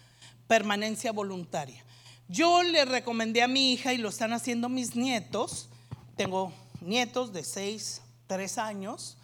[0.49, 1.85] permanencia voluntaria.
[2.27, 5.69] Yo le recomendé a mi hija y lo están haciendo mis nietos.
[6.17, 9.19] Tengo nietos de 6, 3 años.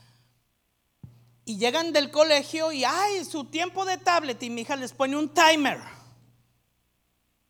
[1.45, 4.43] Y llegan del colegio y, ay, su tiempo de tablet.
[4.43, 5.81] Y mi hija les pone un timer.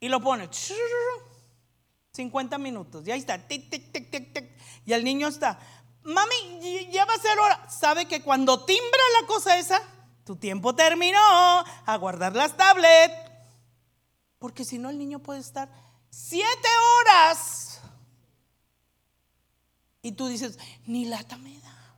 [0.00, 0.48] Y lo pone.
[2.12, 3.06] 50 minutos.
[3.06, 3.40] Y ahí está.
[4.84, 5.58] y el niño está.
[6.02, 7.68] Mami, ya va a ser hora.
[7.68, 9.82] ¿Sabe que cuando timbra la cosa esa,
[10.24, 11.18] tu tiempo terminó?
[11.18, 13.14] A guardar las tablets.
[14.38, 15.68] Porque si no, el niño puede estar
[16.08, 17.59] siete horas.
[20.02, 21.96] Y tú dices, ni lata me da.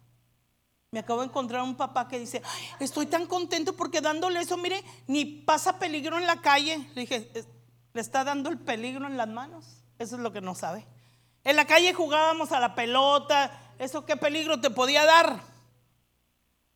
[0.91, 2.43] Me acabo de encontrar un papá que dice,
[2.79, 6.87] estoy tan contento porque dándole eso, mire, ni pasa peligro en la calle.
[6.95, 7.31] Le dije,
[7.93, 9.65] le está dando el peligro en las manos.
[9.99, 10.87] Eso es lo que no sabe.
[11.45, 13.75] En la calle jugábamos a la pelota.
[13.79, 15.43] ¿Eso qué peligro te podía dar?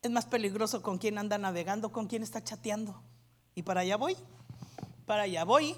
[0.01, 3.01] Es más peligroso con quien anda navegando, con quien está chateando.
[3.53, 4.17] Y para allá voy
[5.07, 5.73] para allá voy.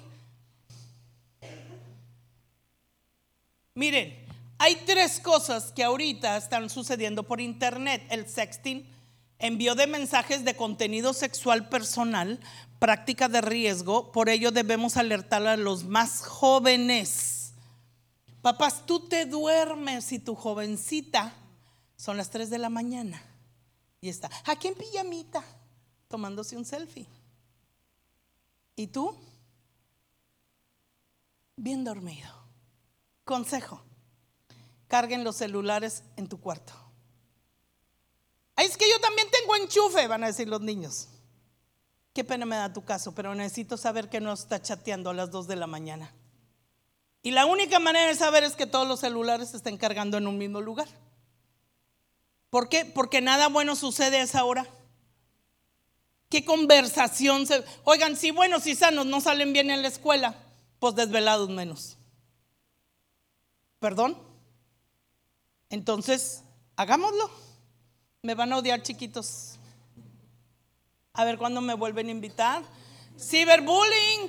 [3.74, 4.26] Miren,
[4.62, 8.06] hay tres cosas que ahorita están sucediendo por internet.
[8.10, 8.86] El sexting,
[9.38, 12.38] envío de mensajes de contenido sexual personal,
[12.78, 14.12] práctica de riesgo.
[14.12, 17.54] Por ello debemos alertar a los más jóvenes.
[18.42, 21.32] Papás, tú te duermes y tu jovencita
[21.96, 23.22] son las 3 de la mañana
[23.98, 25.42] y está aquí en pijamita
[26.06, 27.06] tomándose un selfie.
[28.76, 29.16] ¿Y tú?
[31.56, 32.28] Bien dormido.
[33.24, 33.84] Consejo,
[34.90, 36.74] carguen los celulares en tu cuarto.
[38.56, 41.08] es que yo también tengo enchufe, van a decir los niños.
[42.12, 45.30] Qué pena me da tu caso, pero necesito saber que no está chateando a las
[45.30, 46.12] 2 de la mañana.
[47.22, 50.36] Y la única manera de saber es que todos los celulares estén cargando en un
[50.36, 50.88] mismo lugar.
[52.50, 52.84] ¿Por qué?
[52.84, 54.66] Porque nada bueno sucede a esa hora.
[56.28, 57.64] ¿Qué conversación se...
[57.84, 60.34] Oigan, si buenos y sanos no salen bien en la escuela,
[60.80, 61.96] pues desvelados menos.
[63.78, 64.29] ¿Perdón?
[65.70, 66.42] Entonces,
[66.76, 67.30] hagámoslo.
[68.22, 69.58] Me van a odiar chiquitos.
[71.14, 72.62] A ver cuándo me vuelven a invitar.
[73.18, 74.28] Ciberbullying.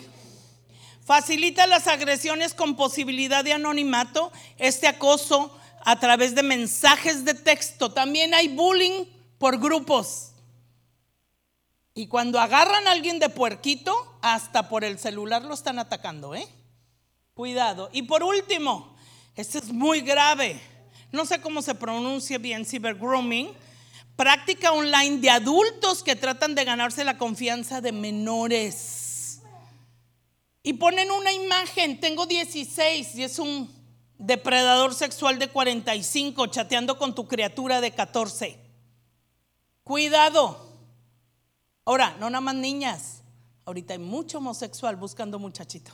[1.04, 4.32] Facilita las agresiones con posibilidad de anonimato.
[4.58, 7.92] Este acoso a través de mensajes de texto.
[7.92, 9.06] También hay bullying
[9.38, 10.32] por grupos.
[11.94, 16.48] Y cuando agarran a alguien de puerquito, hasta por el celular lo están atacando, ¿eh?
[17.34, 17.90] Cuidado.
[17.92, 18.96] Y por último,
[19.36, 20.62] este es muy grave.
[21.12, 22.66] No sé cómo se pronuncia bien
[23.00, 23.50] grooming
[24.16, 29.42] Práctica online de adultos que tratan de ganarse la confianza de menores.
[30.64, 33.68] Y ponen una imagen, tengo 16 y es un
[34.20, 38.60] depredador sexual de 45 chateando con tu criatura de 14.
[39.84, 40.70] Cuidado.
[41.86, 43.24] Ahora, no nada más niñas.
[43.66, 45.92] Ahorita hay mucho homosexual buscando muchachito.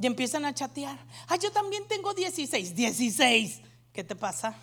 [0.00, 0.98] Y empiezan a chatear.
[1.28, 2.74] Ah, yo también tengo 16.
[2.74, 3.60] 16.
[3.96, 4.54] ¿Qué te pasa?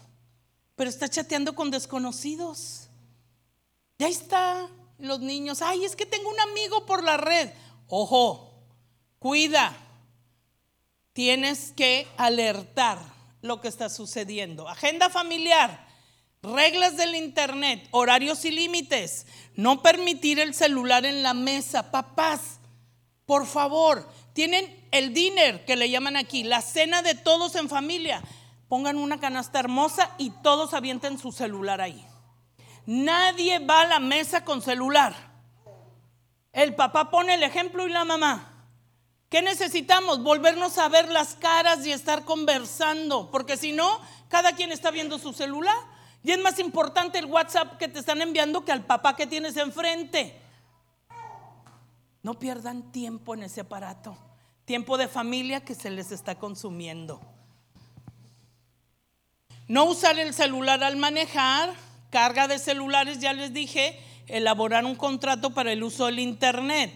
[0.76, 2.88] Pero está chateando con desconocidos.
[3.98, 4.70] Y ahí está
[5.00, 5.64] los niños.
[5.64, 7.50] Ay, es que tengo un amigo por la red.
[7.88, 8.54] Ojo,
[9.18, 9.76] cuida.
[11.14, 13.00] Tienes que alertar
[13.42, 14.70] lo que está sucediendo.
[14.70, 15.88] Agenda familiar.
[16.44, 19.26] Reglas del Internet, horarios y límites.
[19.56, 21.90] No permitir el celular en la mesa.
[21.90, 22.60] Papás,
[23.26, 28.22] por favor, tienen el dinner que le llaman aquí, la cena de todos en familia.
[28.74, 32.04] Pongan una canasta hermosa y todos avienten su celular ahí.
[32.88, 35.14] Nadie va a la mesa con celular.
[36.52, 38.66] El papá pone el ejemplo y la mamá.
[39.30, 40.24] ¿Qué necesitamos?
[40.24, 45.20] Volvernos a ver las caras y estar conversando, porque si no, cada quien está viendo
[45.20, 45.78] su celular.
[46.24, 49.56] Y es más importante el WhatsApp que te están enviando que al papá que tienes
[49.56, 50.42] enfrente.
[52.24, 54.18] No pierdan tiempo en ese aparato.
[54.66, 57.33] Tiempo de familia que se les está consumiendo.
[59.68, 61.74] No usar el celular al manejar.
[62.10, 64.00] Carga de celulares, ya les dije.
[64.28, 66.94] Elaborar un contrato para el uso del Internet.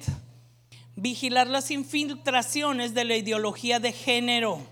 [0.95, 4.65] Vigilar las infiltraciones de la ideología de género.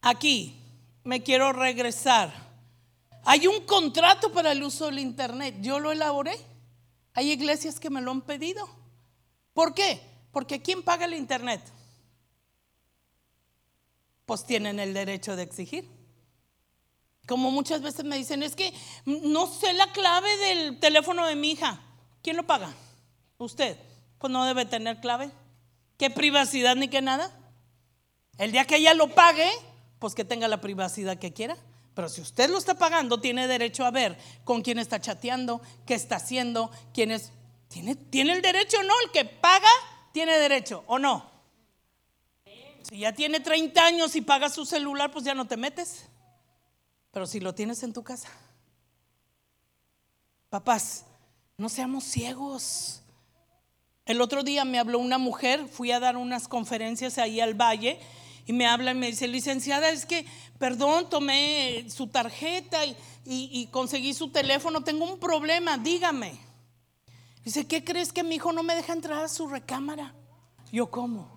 [0.00, 0.56] Aquí,
[1.04, 2.32] me quiero regresar.
[3.24, 5.56] Hay un contrato para el uso del Internet.
[5.60, 6.34] Yo lo elaboré.
[7.14, 8.68] Hay iglesias que me lo han pedido.
[9.52, 10.00] ¿Por qué?
[10.32, 11.60] Porque ¿quién paga el Internet?
[14.32, 15.90] Pues tienen el derecho de exigir.
[17.26, 18.72] Como muchas veces me dicen, es que
[19.04, 21.82] no sé la clave del teléfono de mi hija.
[22.22, 22.72] ¿Quién lo paga?
[23.36, 23.76] Usted.
[24.16, 25.30] Pues no debe tener clave.
[25.98, 27.30] ¿Qué privacidad ni qué nada?
[28.38, 29.50] El día que ella lo pague,
[29.98, 31.58] pues que tenga la privacidad que quiera.
[31.92, 35.92] Pero si usted lo está pagando, tiene derecho a ver con quién está chateando, qué
[35.92, 37.32] está haciendo, quién es.
[37.68, 38.94] Tiene, tiene el derecho, ¿no?
[39.04, 39.68] El que paga
[40.10, 41.31] tiene derecho, ¿o no?
[42.88, 46.06] Si ya tiene 30 años y paga su celular, pues ya no te metes.
[47.10, 48.28] Pero si lo tienes en tu casa.
[50.50, 51.04] Papás,
[51.56, 53.02] no seamos ciegos.
[54.04, 58.00] El otro día me habló una mujer, fui a dar unas conferencias ahí al valle
[58.46, 60.26] y me habla y me dice, licenciada, es que,
[60.58, 66.38] perdón, tomé su tarjeta y, y conseguí su teléfono, tengo un problema, dígame.
[67.44, 70.14] Dice, ¿qué crees que mi hijo no me deja entrar a su recámara?
[70.72, 71.31] Yo, ¿cómo?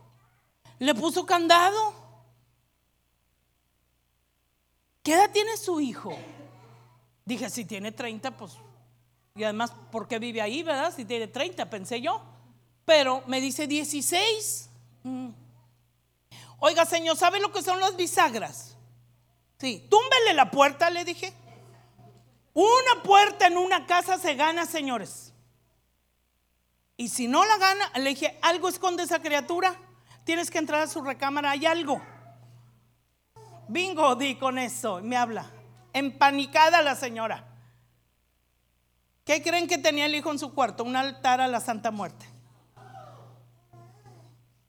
[0.80, 1.94] Le puso candado.
[5.04, 6.18] ¿Qué edad tiene su hijo?
[7.26, 8.54] Dije, si tiene 30, pues,
[9.36, 10.94] y además, ¿por qué vive ahí, verdad?
[10.96, 12.22] Si tiene 30, pensé yo.
[12.86, 14.70] Pero me dice 16.
[15.04, 15.30] Mm.
[16.60, 18.78] Oiga, señor, ¿sabe lo que son las bisagras?
[19.60, 21.34] Sí, túmbele la puerta, le dije.
[22.54, 25.34] Una puerta en una casa se gana, señores.
[26.96, 29.78] Y si no la gana, le dije, algo esconde esa criatura.
[30.26, 32.02] Tienes que entrar a su recámara, hay algo.
[33.68, 35.00] Bingo, di con eso.
[35.02, 35.46] Me habla.
[35.94, 37.48] Empanicada la señora.
[39.24, 40.84] ¿Qué creen que tenía el hijo en su cuarto?
[40.84, 42.26] Un altar a la Santa Muerte.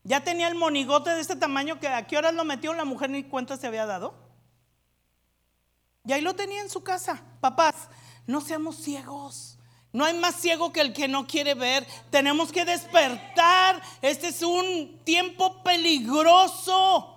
[0.04, 3.10] Ya tenía el monigote de este tamaño que a qué horas lo metió la mujer
[3.10, 4.14] ni cuenta se había dado.
[6.04, 7.22] Y ahí lo tenía en su casa.
[7.40, 7.88] Papás,
[8.26, 9.55] no seamos ciegos.
[9.96, 11.86] No hay más ciego que el que no quiere ver.
[12.10, 13.80] Tenemos que despertar.
[14.02, 17.16] Este es un tiempo peligroso.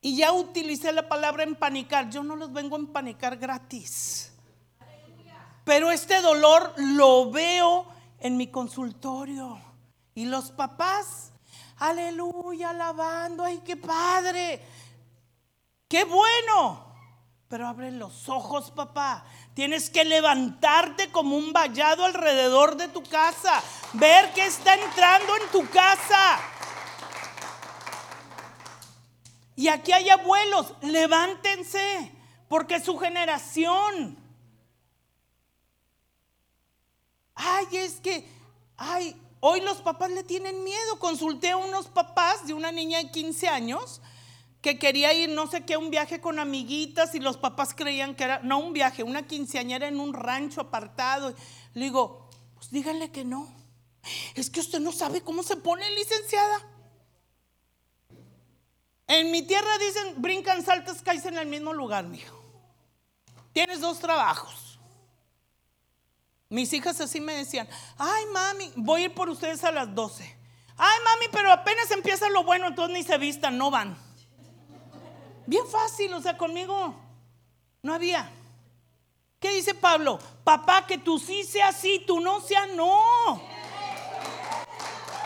[0.00, 2.10] Y ya utilicé la palabra empanicar.
[2.10, 4.32] Yo no los vengo a empanicar gratis.
[5.64, 7.88] Pero este dolor lo veo
[8.20, 9.58] en mi consultorio.
[10.14, 11.32] Y los papás,
[11.76, 13.42] aleluya, alabando.
[13.42, 14.62] Ay, qué padre.
[15.88, 16.86] Qué bueno.
[17.48, 19.24] Pero abren los ojos, papá.
[19.56, 23.62] Tienes que levantarte como un vallado alrededor de tu casa,
[23.94, 26.38] ver qué está entrando en tu casa.
[29.56, 32.12] Y aquí hay abuelos, levántense,
[32.50, 34.18] porque su generación.
[37.34, 38.28] Ay, es que,
[38.76, 40.98] ay, hoy los papás le tienen miedo.
[40.98, 44.02] Consulté a unos papás de una niña de 15 años
[44.60, 48.24] que quería ir no sé qué, un viaje con amiguitas y los papás creían que
[48.24, 51.34] era, no un viaje, una quinceañera en un rancho apartado.
[51.74, 53.54] Le digo, pues díganle que no.
[54.34, 56.60] Es que usted no sabe cómo se pone licenciada.
[59.08, 62.42] En mi tierra dicen, brincan, saltas, caes en el mismo lugar, mijo.
[63.52, 64.78] Tienes dos trabajos.
[66.48, 70.24] Mis hijas así me decían, ay mami, voy a ir por ustedes a las 12.
[70.76, 74.05] Ay mami, pero apenas empieza lo bueno, entonces ni se vistan, no van.
[75.46, 76.94] Bien fácil, o sea, conmigo
[77.82, 78.30] no había.
[79.38, 80.18] ¿Qué dice Pablo?
[80.42, 83.40] Papá, que tú sí seas sí, tú no seas no.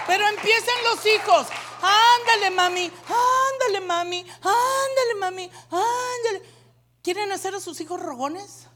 [0.06, 1.46] Pero empiezan los hijos.
[1.82, 6.42] Ándale, mami, ándale, mami, ándale, mami, ándale.
[7.02, 8.66] ¿Quieren hacer a sus hijos rogones?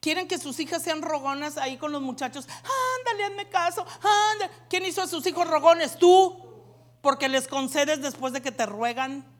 [0.00, 2.46] ¿Quieren que sus hijas sean rogonas ahí con los muchachos?
[2.98, 4.52] Ándale, hazme caso, ándale.
[4.70, 5.98] ¿Quién hizo a sus hijos rogones?
[5.98, 6.38] Tú,
[7.02, 9.37] porque les concedes después de que te ruegan.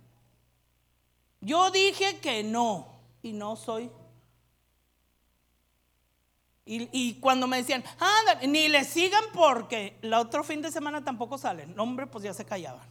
[1.40, 3.90] Yo dije que no y no soy.
[6.70, 11.38] Y, cuando me decían, anda, ni le sigan porque el otro fin de semana tampoco
[11.38, 11.78] salen.
[11.80, 12.86] hombre, pues ya se callaban.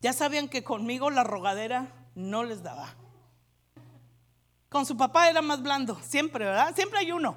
[0.00, 2.94] Ya sabían que conmigo la rogadera no les daba.
[4.68, 6.74] Con su papá era más blando, siempre, ¿verdad?
[6.74, 7.36] Siempre hay uno.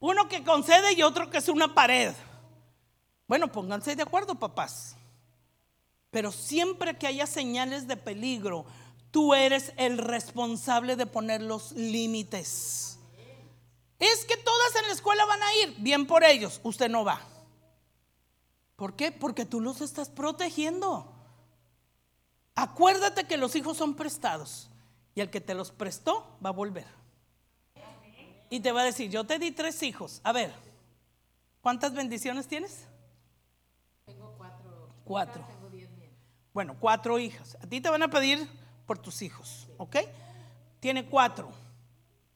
[0.00, 2.12] Uno que concede y otro que es una pared.
[3.28, 4.96] Bueno, pónganse de acuerdo, papás.
[6.10, 8.66] Pero siempre que haya señales de peligro,
[9.10, 12.98] tú eres el responsable de poner los límites.
[13.98, 17.20] Es que todas en la escuela van a ir, bien por ellos, usted no va.
[18.76, 19.12] ¿Por qué?
[19.12, 21.12] Porque tú los estás protegiendo.
[22.54, 24.70] Acuérdate que los hijos son prestados
[25.14, 26.86] y el que te los prestó va a volver.
[28.48, 30.20] Y te va a decir, yo te di tres hijos.
[30.24, 30.52] A ver,
[31.60, 32.86] ¿cuántas bendiciones tienes?
[34.06, 34.88] Tengo cuatro.
[35.04, 35.59] Cuatro.
[36.60, 37.56] Bueno, cuatro hijas.
[37.62, 38.46] A ti te van a pedir
[38.84, 39.96] por tus hijos, ¿ok?
[40.78, 41.50] Tiene cuatro.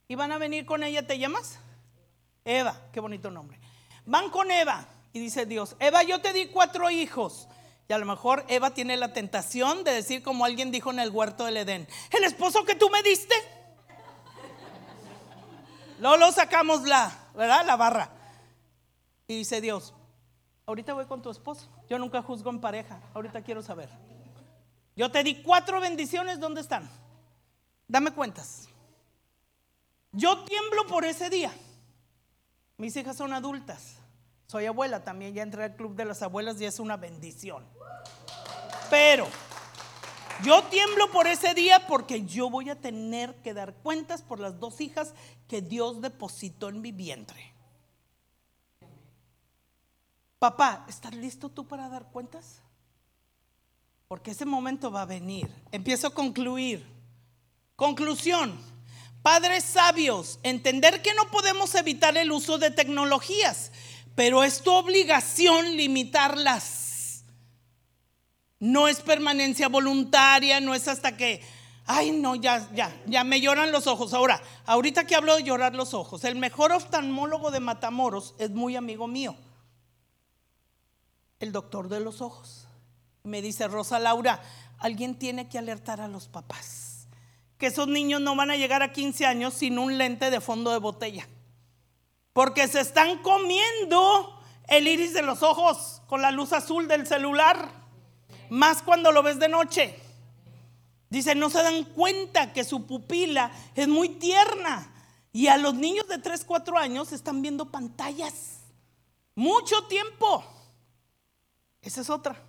[0.08, 1.58] Y van a venir con ella, ¿te llamas?
[2.42, 3.60] Eva, qué bonito nombre.
[4.06, 7.48] Van con Eva y dice Dios, Eva, yo te di cuatro hijos.
[7.86, 11.10] Y a lo mejor Eva tiene la tentación de decir como alguien dijo en el
[11.10, 13.34] huerto del Edén, el esposo que tú me diste.
[16.00, 17.66] Luego lo sacamos la, ¿verdad?
[17.66, 18.08] La barra.
[19.28, 19.92] Y dice Dios,
[20.66, 21.68] Ahorita voy con tu esposo.
[21.88, 23.00] Yo nunca juzgo en pareja.
[23.12, 23.90] Ahorita quiero saber.
[24.96, 26.38] Yo te di cuatro bendiciones.
[26.38, 26.88] ¿Dónde están?
[27.88, 28.68] Dame cuentas.
[30.12, 31.52] Yo tiemblo por ese día.
[32.76, 33.96] Mis hijas son adultas.
[34.46, 35.34] Soy abuela también.
[35.34, 37.66] Ya entré al club de las abuelas y es una bendición.
[38.90, 39.26] Pero
[40.42, 44.58] yo tiemblo por ese día porque yo voy a tener que dar cuentas por las
[44.58, 45.14] dos hijas
[45.48, 47.54] que Dios depositó en mi vientre.
[50.38, 52.63] Papá, ¿estás listo tú para dar cuentas?
[54.14, 55.50] Porque ese momento va a venir.
[55.72, 56.86] Empiezo a concluir.
[57.74, 58.56] Conclusión.
[59.22, 63.72] Padres sabios, entender que no podemos evitar el uso de tecnologías,
[64.14, 67.24] pero es tu obligación limitarlas.
[68.60, 71.42] No es permanencia voluntaria, no es hasta que,
[71.84, 74.14] ay no, ya, ya, ya me lloran los ojos.
[74.14, 78.76] Ahora, ahorita que hablo de llorar los ojos, el mejor oftalmólogo de Matamoros es muy
[78.76, 79.36] amigo mío
[81.40, 82.63] el doctor de los ojos.
[83.24, 84.40] Me dice Rosa Laura,
[84.78, 86.84] alguien tiene que alertar a los papás
[87.58, 90.72] que esos niños no van a llegar a 15 años sin un lente de fondo
[90.72, 91.28] de botella.
[92.32, 97.70] Porque se están comiendo el iris de los ojos con la luz azul del celular.
[98.50, 99.98] Más cuando lo ves de noche.
[101.08, 104.90] Dice, no se dan cuenta que su pupila es muy tierna.
[105.32, 108.60] Y a los niños de 3, 4 años están viendo pantallas.
[109.36, 110.44] Mucho tiempo.
[111.80, 112.42] Esa es otra.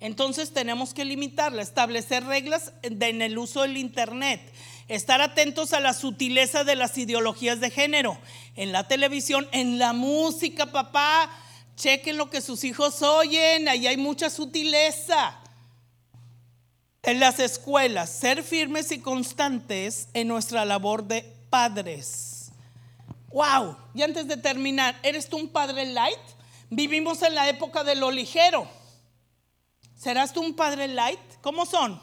[0.00, 4.40] Entonces tenemos que limitarla, establecer reglas en el uso del Internet,
[4.88, 8.18] estar atentos a la sutileza de las ideologías de género,
[8.56, 11.30] en la televisión, en la música, papá.
[11.76, 15.38] Chequen lo que sus hijos oyen, ahí hay mucha sutileza.
[17.04, 22.50] En las escuelas, ser firmes y constantes en nuestra labor de padres.
[23.32, 26.18] Wow, y antes de terminar, ¿eres tú un padre light?
[26.74, 28.66] Vivimos en la época de lo ligero.
[29.94, 31.20] ¿Serás tú un padre light?
[31.42, 32.00] ¿Cómo son?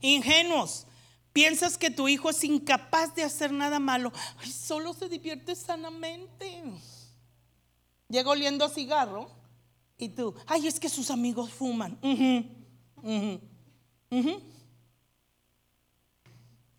[0.00, 0.88] Ingenuos.
[1.32, 4.10] Piensas que tu hijo es incapaz de hacer nada malo.
[4.38, 6.64] Ay, solo se divierte sanamente.
[8.08, 9.30] Llega oliendo a cigarro
[9.96, 11.96] y tú, ay, es que sus amigos fuman.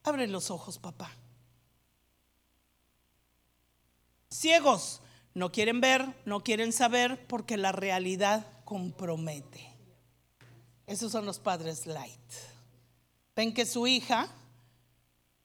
[0.03, 1.09] Abre los ojos, papá.
[4.29, 5.01] Ciegos,
[5.33, 9.69] no quieren ver, no quieren saber porque la realidad compromete.
[10.87, 12.19] Esos son los padres light.
[13.35, 14.27] Ven que su hija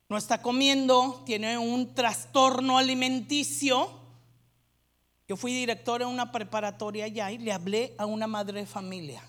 [0.09, 3.89] no está comiendo, tiene un trastorno alimenticio.
[5.29, 9.23] Yo fui director en una preparatoria allá y le hablé a una madre de familia.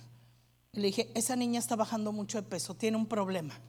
[0.72, 3.60] Le dije, esa niña está bajando mucho de peso, tiene un problema.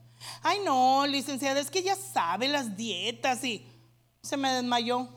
[0.43, 3.67] Ay, no, licenciada, es que ella sabe las dietas y
[4.23, 5.09] se me desmayó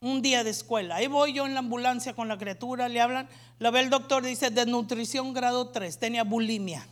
[0.00, 0.96] un día de escuela.
[0.96, 3.28] Ahí voy yo en la ambulancia con la criatura, le hablan,
[3.58, 6.86] lo ve el doctor, dice desnutrición grado 3, tenía bulimia.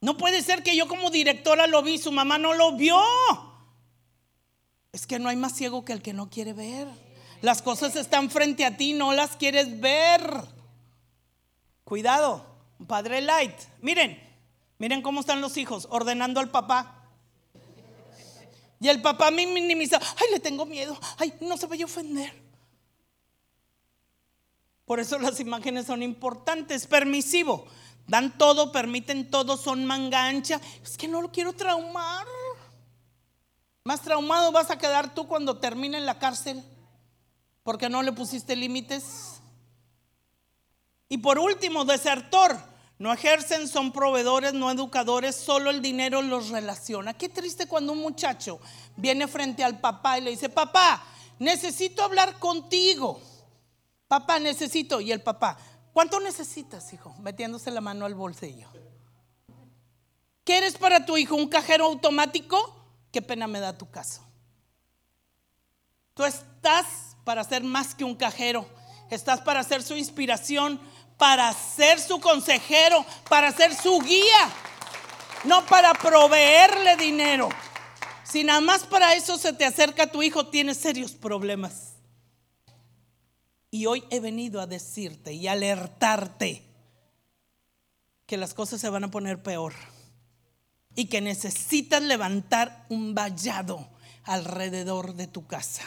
[0.00, 2.98] No puede ser que yo como directora lo vi, su mamá no lo vio.
[4.92, 6.88] Es que no hay más ciego que el que no quiere ver.
[7.42, 10.22] Las cosas están frente a ti, no las quieres ver.
[11.84, 12.46] Cuidado,
[12.86, 13.54] padre light.
[13.82, 14.18] Miren,
[14.78, 16.97] miren cómo están los hijos ordenando al papá.
[18.80, 22.32] Y el papá me minimiza, ay, le tengo miedo, ay, no se vaya a ofender.
[24.84, 27.66] Por eso las imágenes son importantes, permisivo.
[28.06, 30.60] Dan todo, permiten todo, son manga ancha.
[30.82, 32.26] Es que no lo quiero traumar.
[33.84, 36.62] Más traumado vas a quedar tú cuando termine en la cárcel,
[37.62, 39.40] porque no le pusiste límites.
[41.08, 42.56] Y por último, desertor.
[42.98, 47.14] No ejercen, son proveedores, no educadores, solo el dinero los relaciona.
[47.14, 48.58] Qué triste cuando un muchacho
[48.96, 51.04] viene frente al papá y le dice, papá,
[51.38, 53.20] necesito hablar contigo.
[54.08, 55.00] Papá, necesito.
[55.00, 55.56] Y el papá,
[55.92, 57.14] ¿cuánto necesitas, hijo?
[57.20, 58.68] Metiéndose la mano al bolsillo.
[60.42, 61.36] ¿Quieres para tu hijo?
[61.36, 62.74] ¿Un cajero automático?
[63.12, 64.22] Qué pena me da tu caso.
[66.14, 68.66] Tú estás para ser más que un cajero.
[69.10, 70.80] Estás para ser su inspiración,
[71.18, 74.50] para ser su consejero, para ser su guía,
[75.44, 77.48] no para proveerle dinero.
[78.24, 81.94] Si nada más para eso se te acerca tu hijo, tienes serios problemas.
[83.70, 86.64] Y hoy he venido a decirte y alertarte
[88.26, 89.74] que las cosas se van a poner peor
[90.94, 93.88] y que necesitas levantar un vallado
[94.24, 95.82] alrededor de tu casa.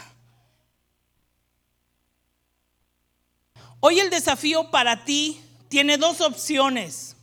[3.82, 7.18] Hoy el desafío para ti tiene dos opciones.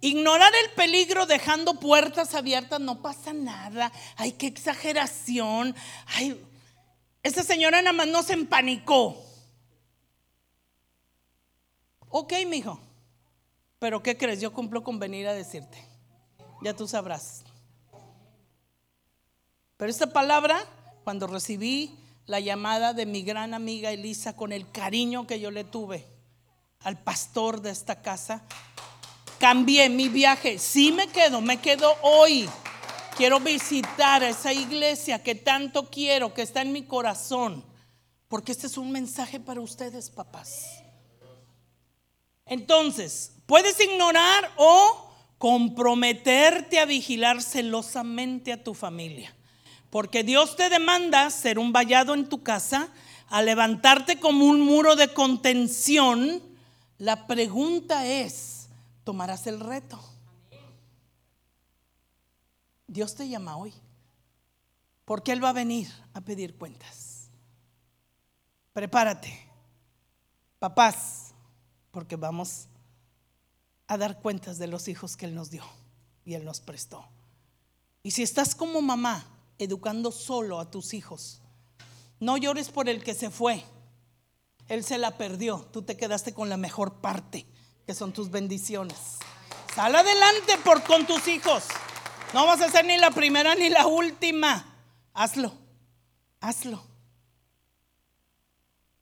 [0.00, 3.92] Ignorar el peligro dejando puertas abiertas, no pasa nada.
[4.16, 5.76] Ay, qué exageración.
[6.06, 6.42] Ay,
[7.22, 9.22] Esta señora nada más no se empanicó.
[12.08, 12.80] Ok, mijo.
[13.78, 14.40] Pero ¿qué crees?
[14.40, 15.86] Yo cumplo con venir a decirte.
[16.62, 17.44] Ya tú sabrás.
[19.76, 20.64] Pero esta palabra,
[21.04, 25.64] cuando recibí la llamada de mi gran amiga Elisa con el cariño que yo le
[25.64, 26.06] tuve
[26.80, 28.42] al pastor de esta casa,
[29.38, 30.58] cambié mi viaje.
[30.58, 32.48] Sí me quedo, me quedo hoy.
[33.16, 37.64] Quiero visitar a esa iglesia que tanto quiero, que está en mi corazón.
[38.28, 40.82] Porque este es un mensaje para ustedes, papás.
[42.46, 49.34] Entonces, puedes ignorar o comprometerte a vigilar celosamente a tu familia.
[49.92, 52.88] Porque Dios te demanda ser un vallado en tu casa,
[53.28, 56.42] a levantarte como un muro de contención.
[56.96, 58.68] La pregunta es,
[59.04, 60.02] ¿tomarás el reto?
[62.86, 63.74] Dios te llama hoy.
[65.04, 67.28] Porque Él va a venir a pedir cuentas.
[68.72, 69.46] Prepárate.
[70.58, 71.34] Papás,
[71.90, 72.66] porque vamos
[73.86, 75.64] a dar cuentas de los hijos que Él nos dio
[76.24, 77.04] y Él nos prestó.
[78.02, 79.26] Y si estás como mamá
[79.58, 81.40] educando solo a tus hijos,
[82.20, 83.64] no llores por el que se fue.
[84.68, 85.68] Él se la perdió.
[85.72, 87.46] Tú te quedaste con la mejor parte,
[87.84, 89.18] que son tus bendiciones.
[89.74, 91.64] Sal adelante por con tus hijos.
[92.32, 94.64] No vas a ser ni la primera ni la última.
[95.12, 95.52] Hazlo.
[96.40, 96.82] Hazlo.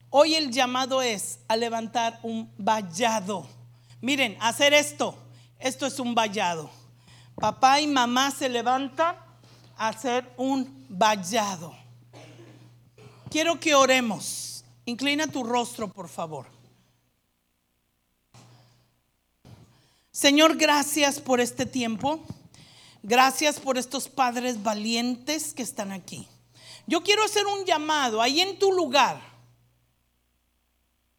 [0.08, 3.46] Hoy el llamado es a levantar un vallado.
[4.00, 5.14] Miren, hacer esto,
[5.58, 6.70] esto es un vallado.
[7.36, 9.16] Papá y mamá se levantan
[9.80, 11.74] hacer un vallado.
[13.30, 14.62] Quiero que oremos.
[14.84, 16.46] Inclina tu rostro, por favor.
[20.12, 22.20] Señor, gracias por este tiempo.
[23.02, 26.28] Gracias por estos padres valientes que están aquí.
[26.86, 29.18] Yo quiero hacer un llamado ahí en tu lugar.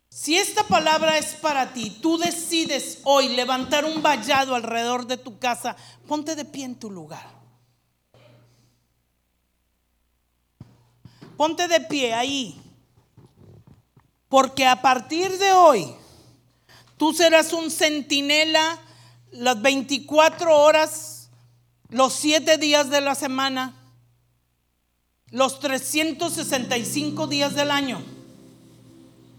[0.07, 5.39] Si esta palabra es para ti, tú decides hoy levantar un vallado alrededor de tu
[5.39, 5.76] casa,
[6.07, 7.41] ponte de pie en tu lugar.
[11.42, 12.56] Ponte de pie ahí.
[14.30, 15.92] Porque a partir de hoy,
[16.98, 18.78] tú serás un centinela
[19.32, 21.32] las 24 horas,
[21.89, 23.74] los 7 días de la semana,
[25.32, 28.04] los 365 días del año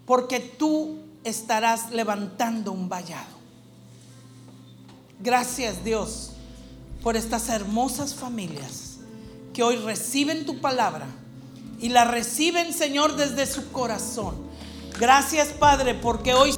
[0.04, 3.38] porque tú estarás levantando un vallado.
[5.20, 6.32] Gracias Dios
[7.00, 8.98] por estas hermosas familias
[9.54, 11.06] que hoy reciben tu palabra
[11.82, 14.34] y la reciben Señor desde su corazón.
[14.98, 16.54] Gracias Padre porque hoy...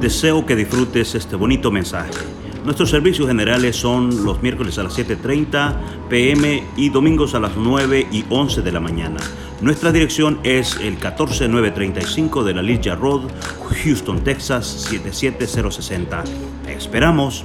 [0.00, 2.10] Deseo que disfrutes este bonito mensaje.
[2.64, 8.08] Nuestros servicios generales son los miércoles a las 7.30 pm y domingos a las 9
[8.12, 9.18] y 11 de la mañana.
[9.60, 13.22] Nuestra dirección es el 14935 de la Ligia Road,
[13.84, 16.24] Houston, Texas 77060.
[16.68, 17.44] esperamos.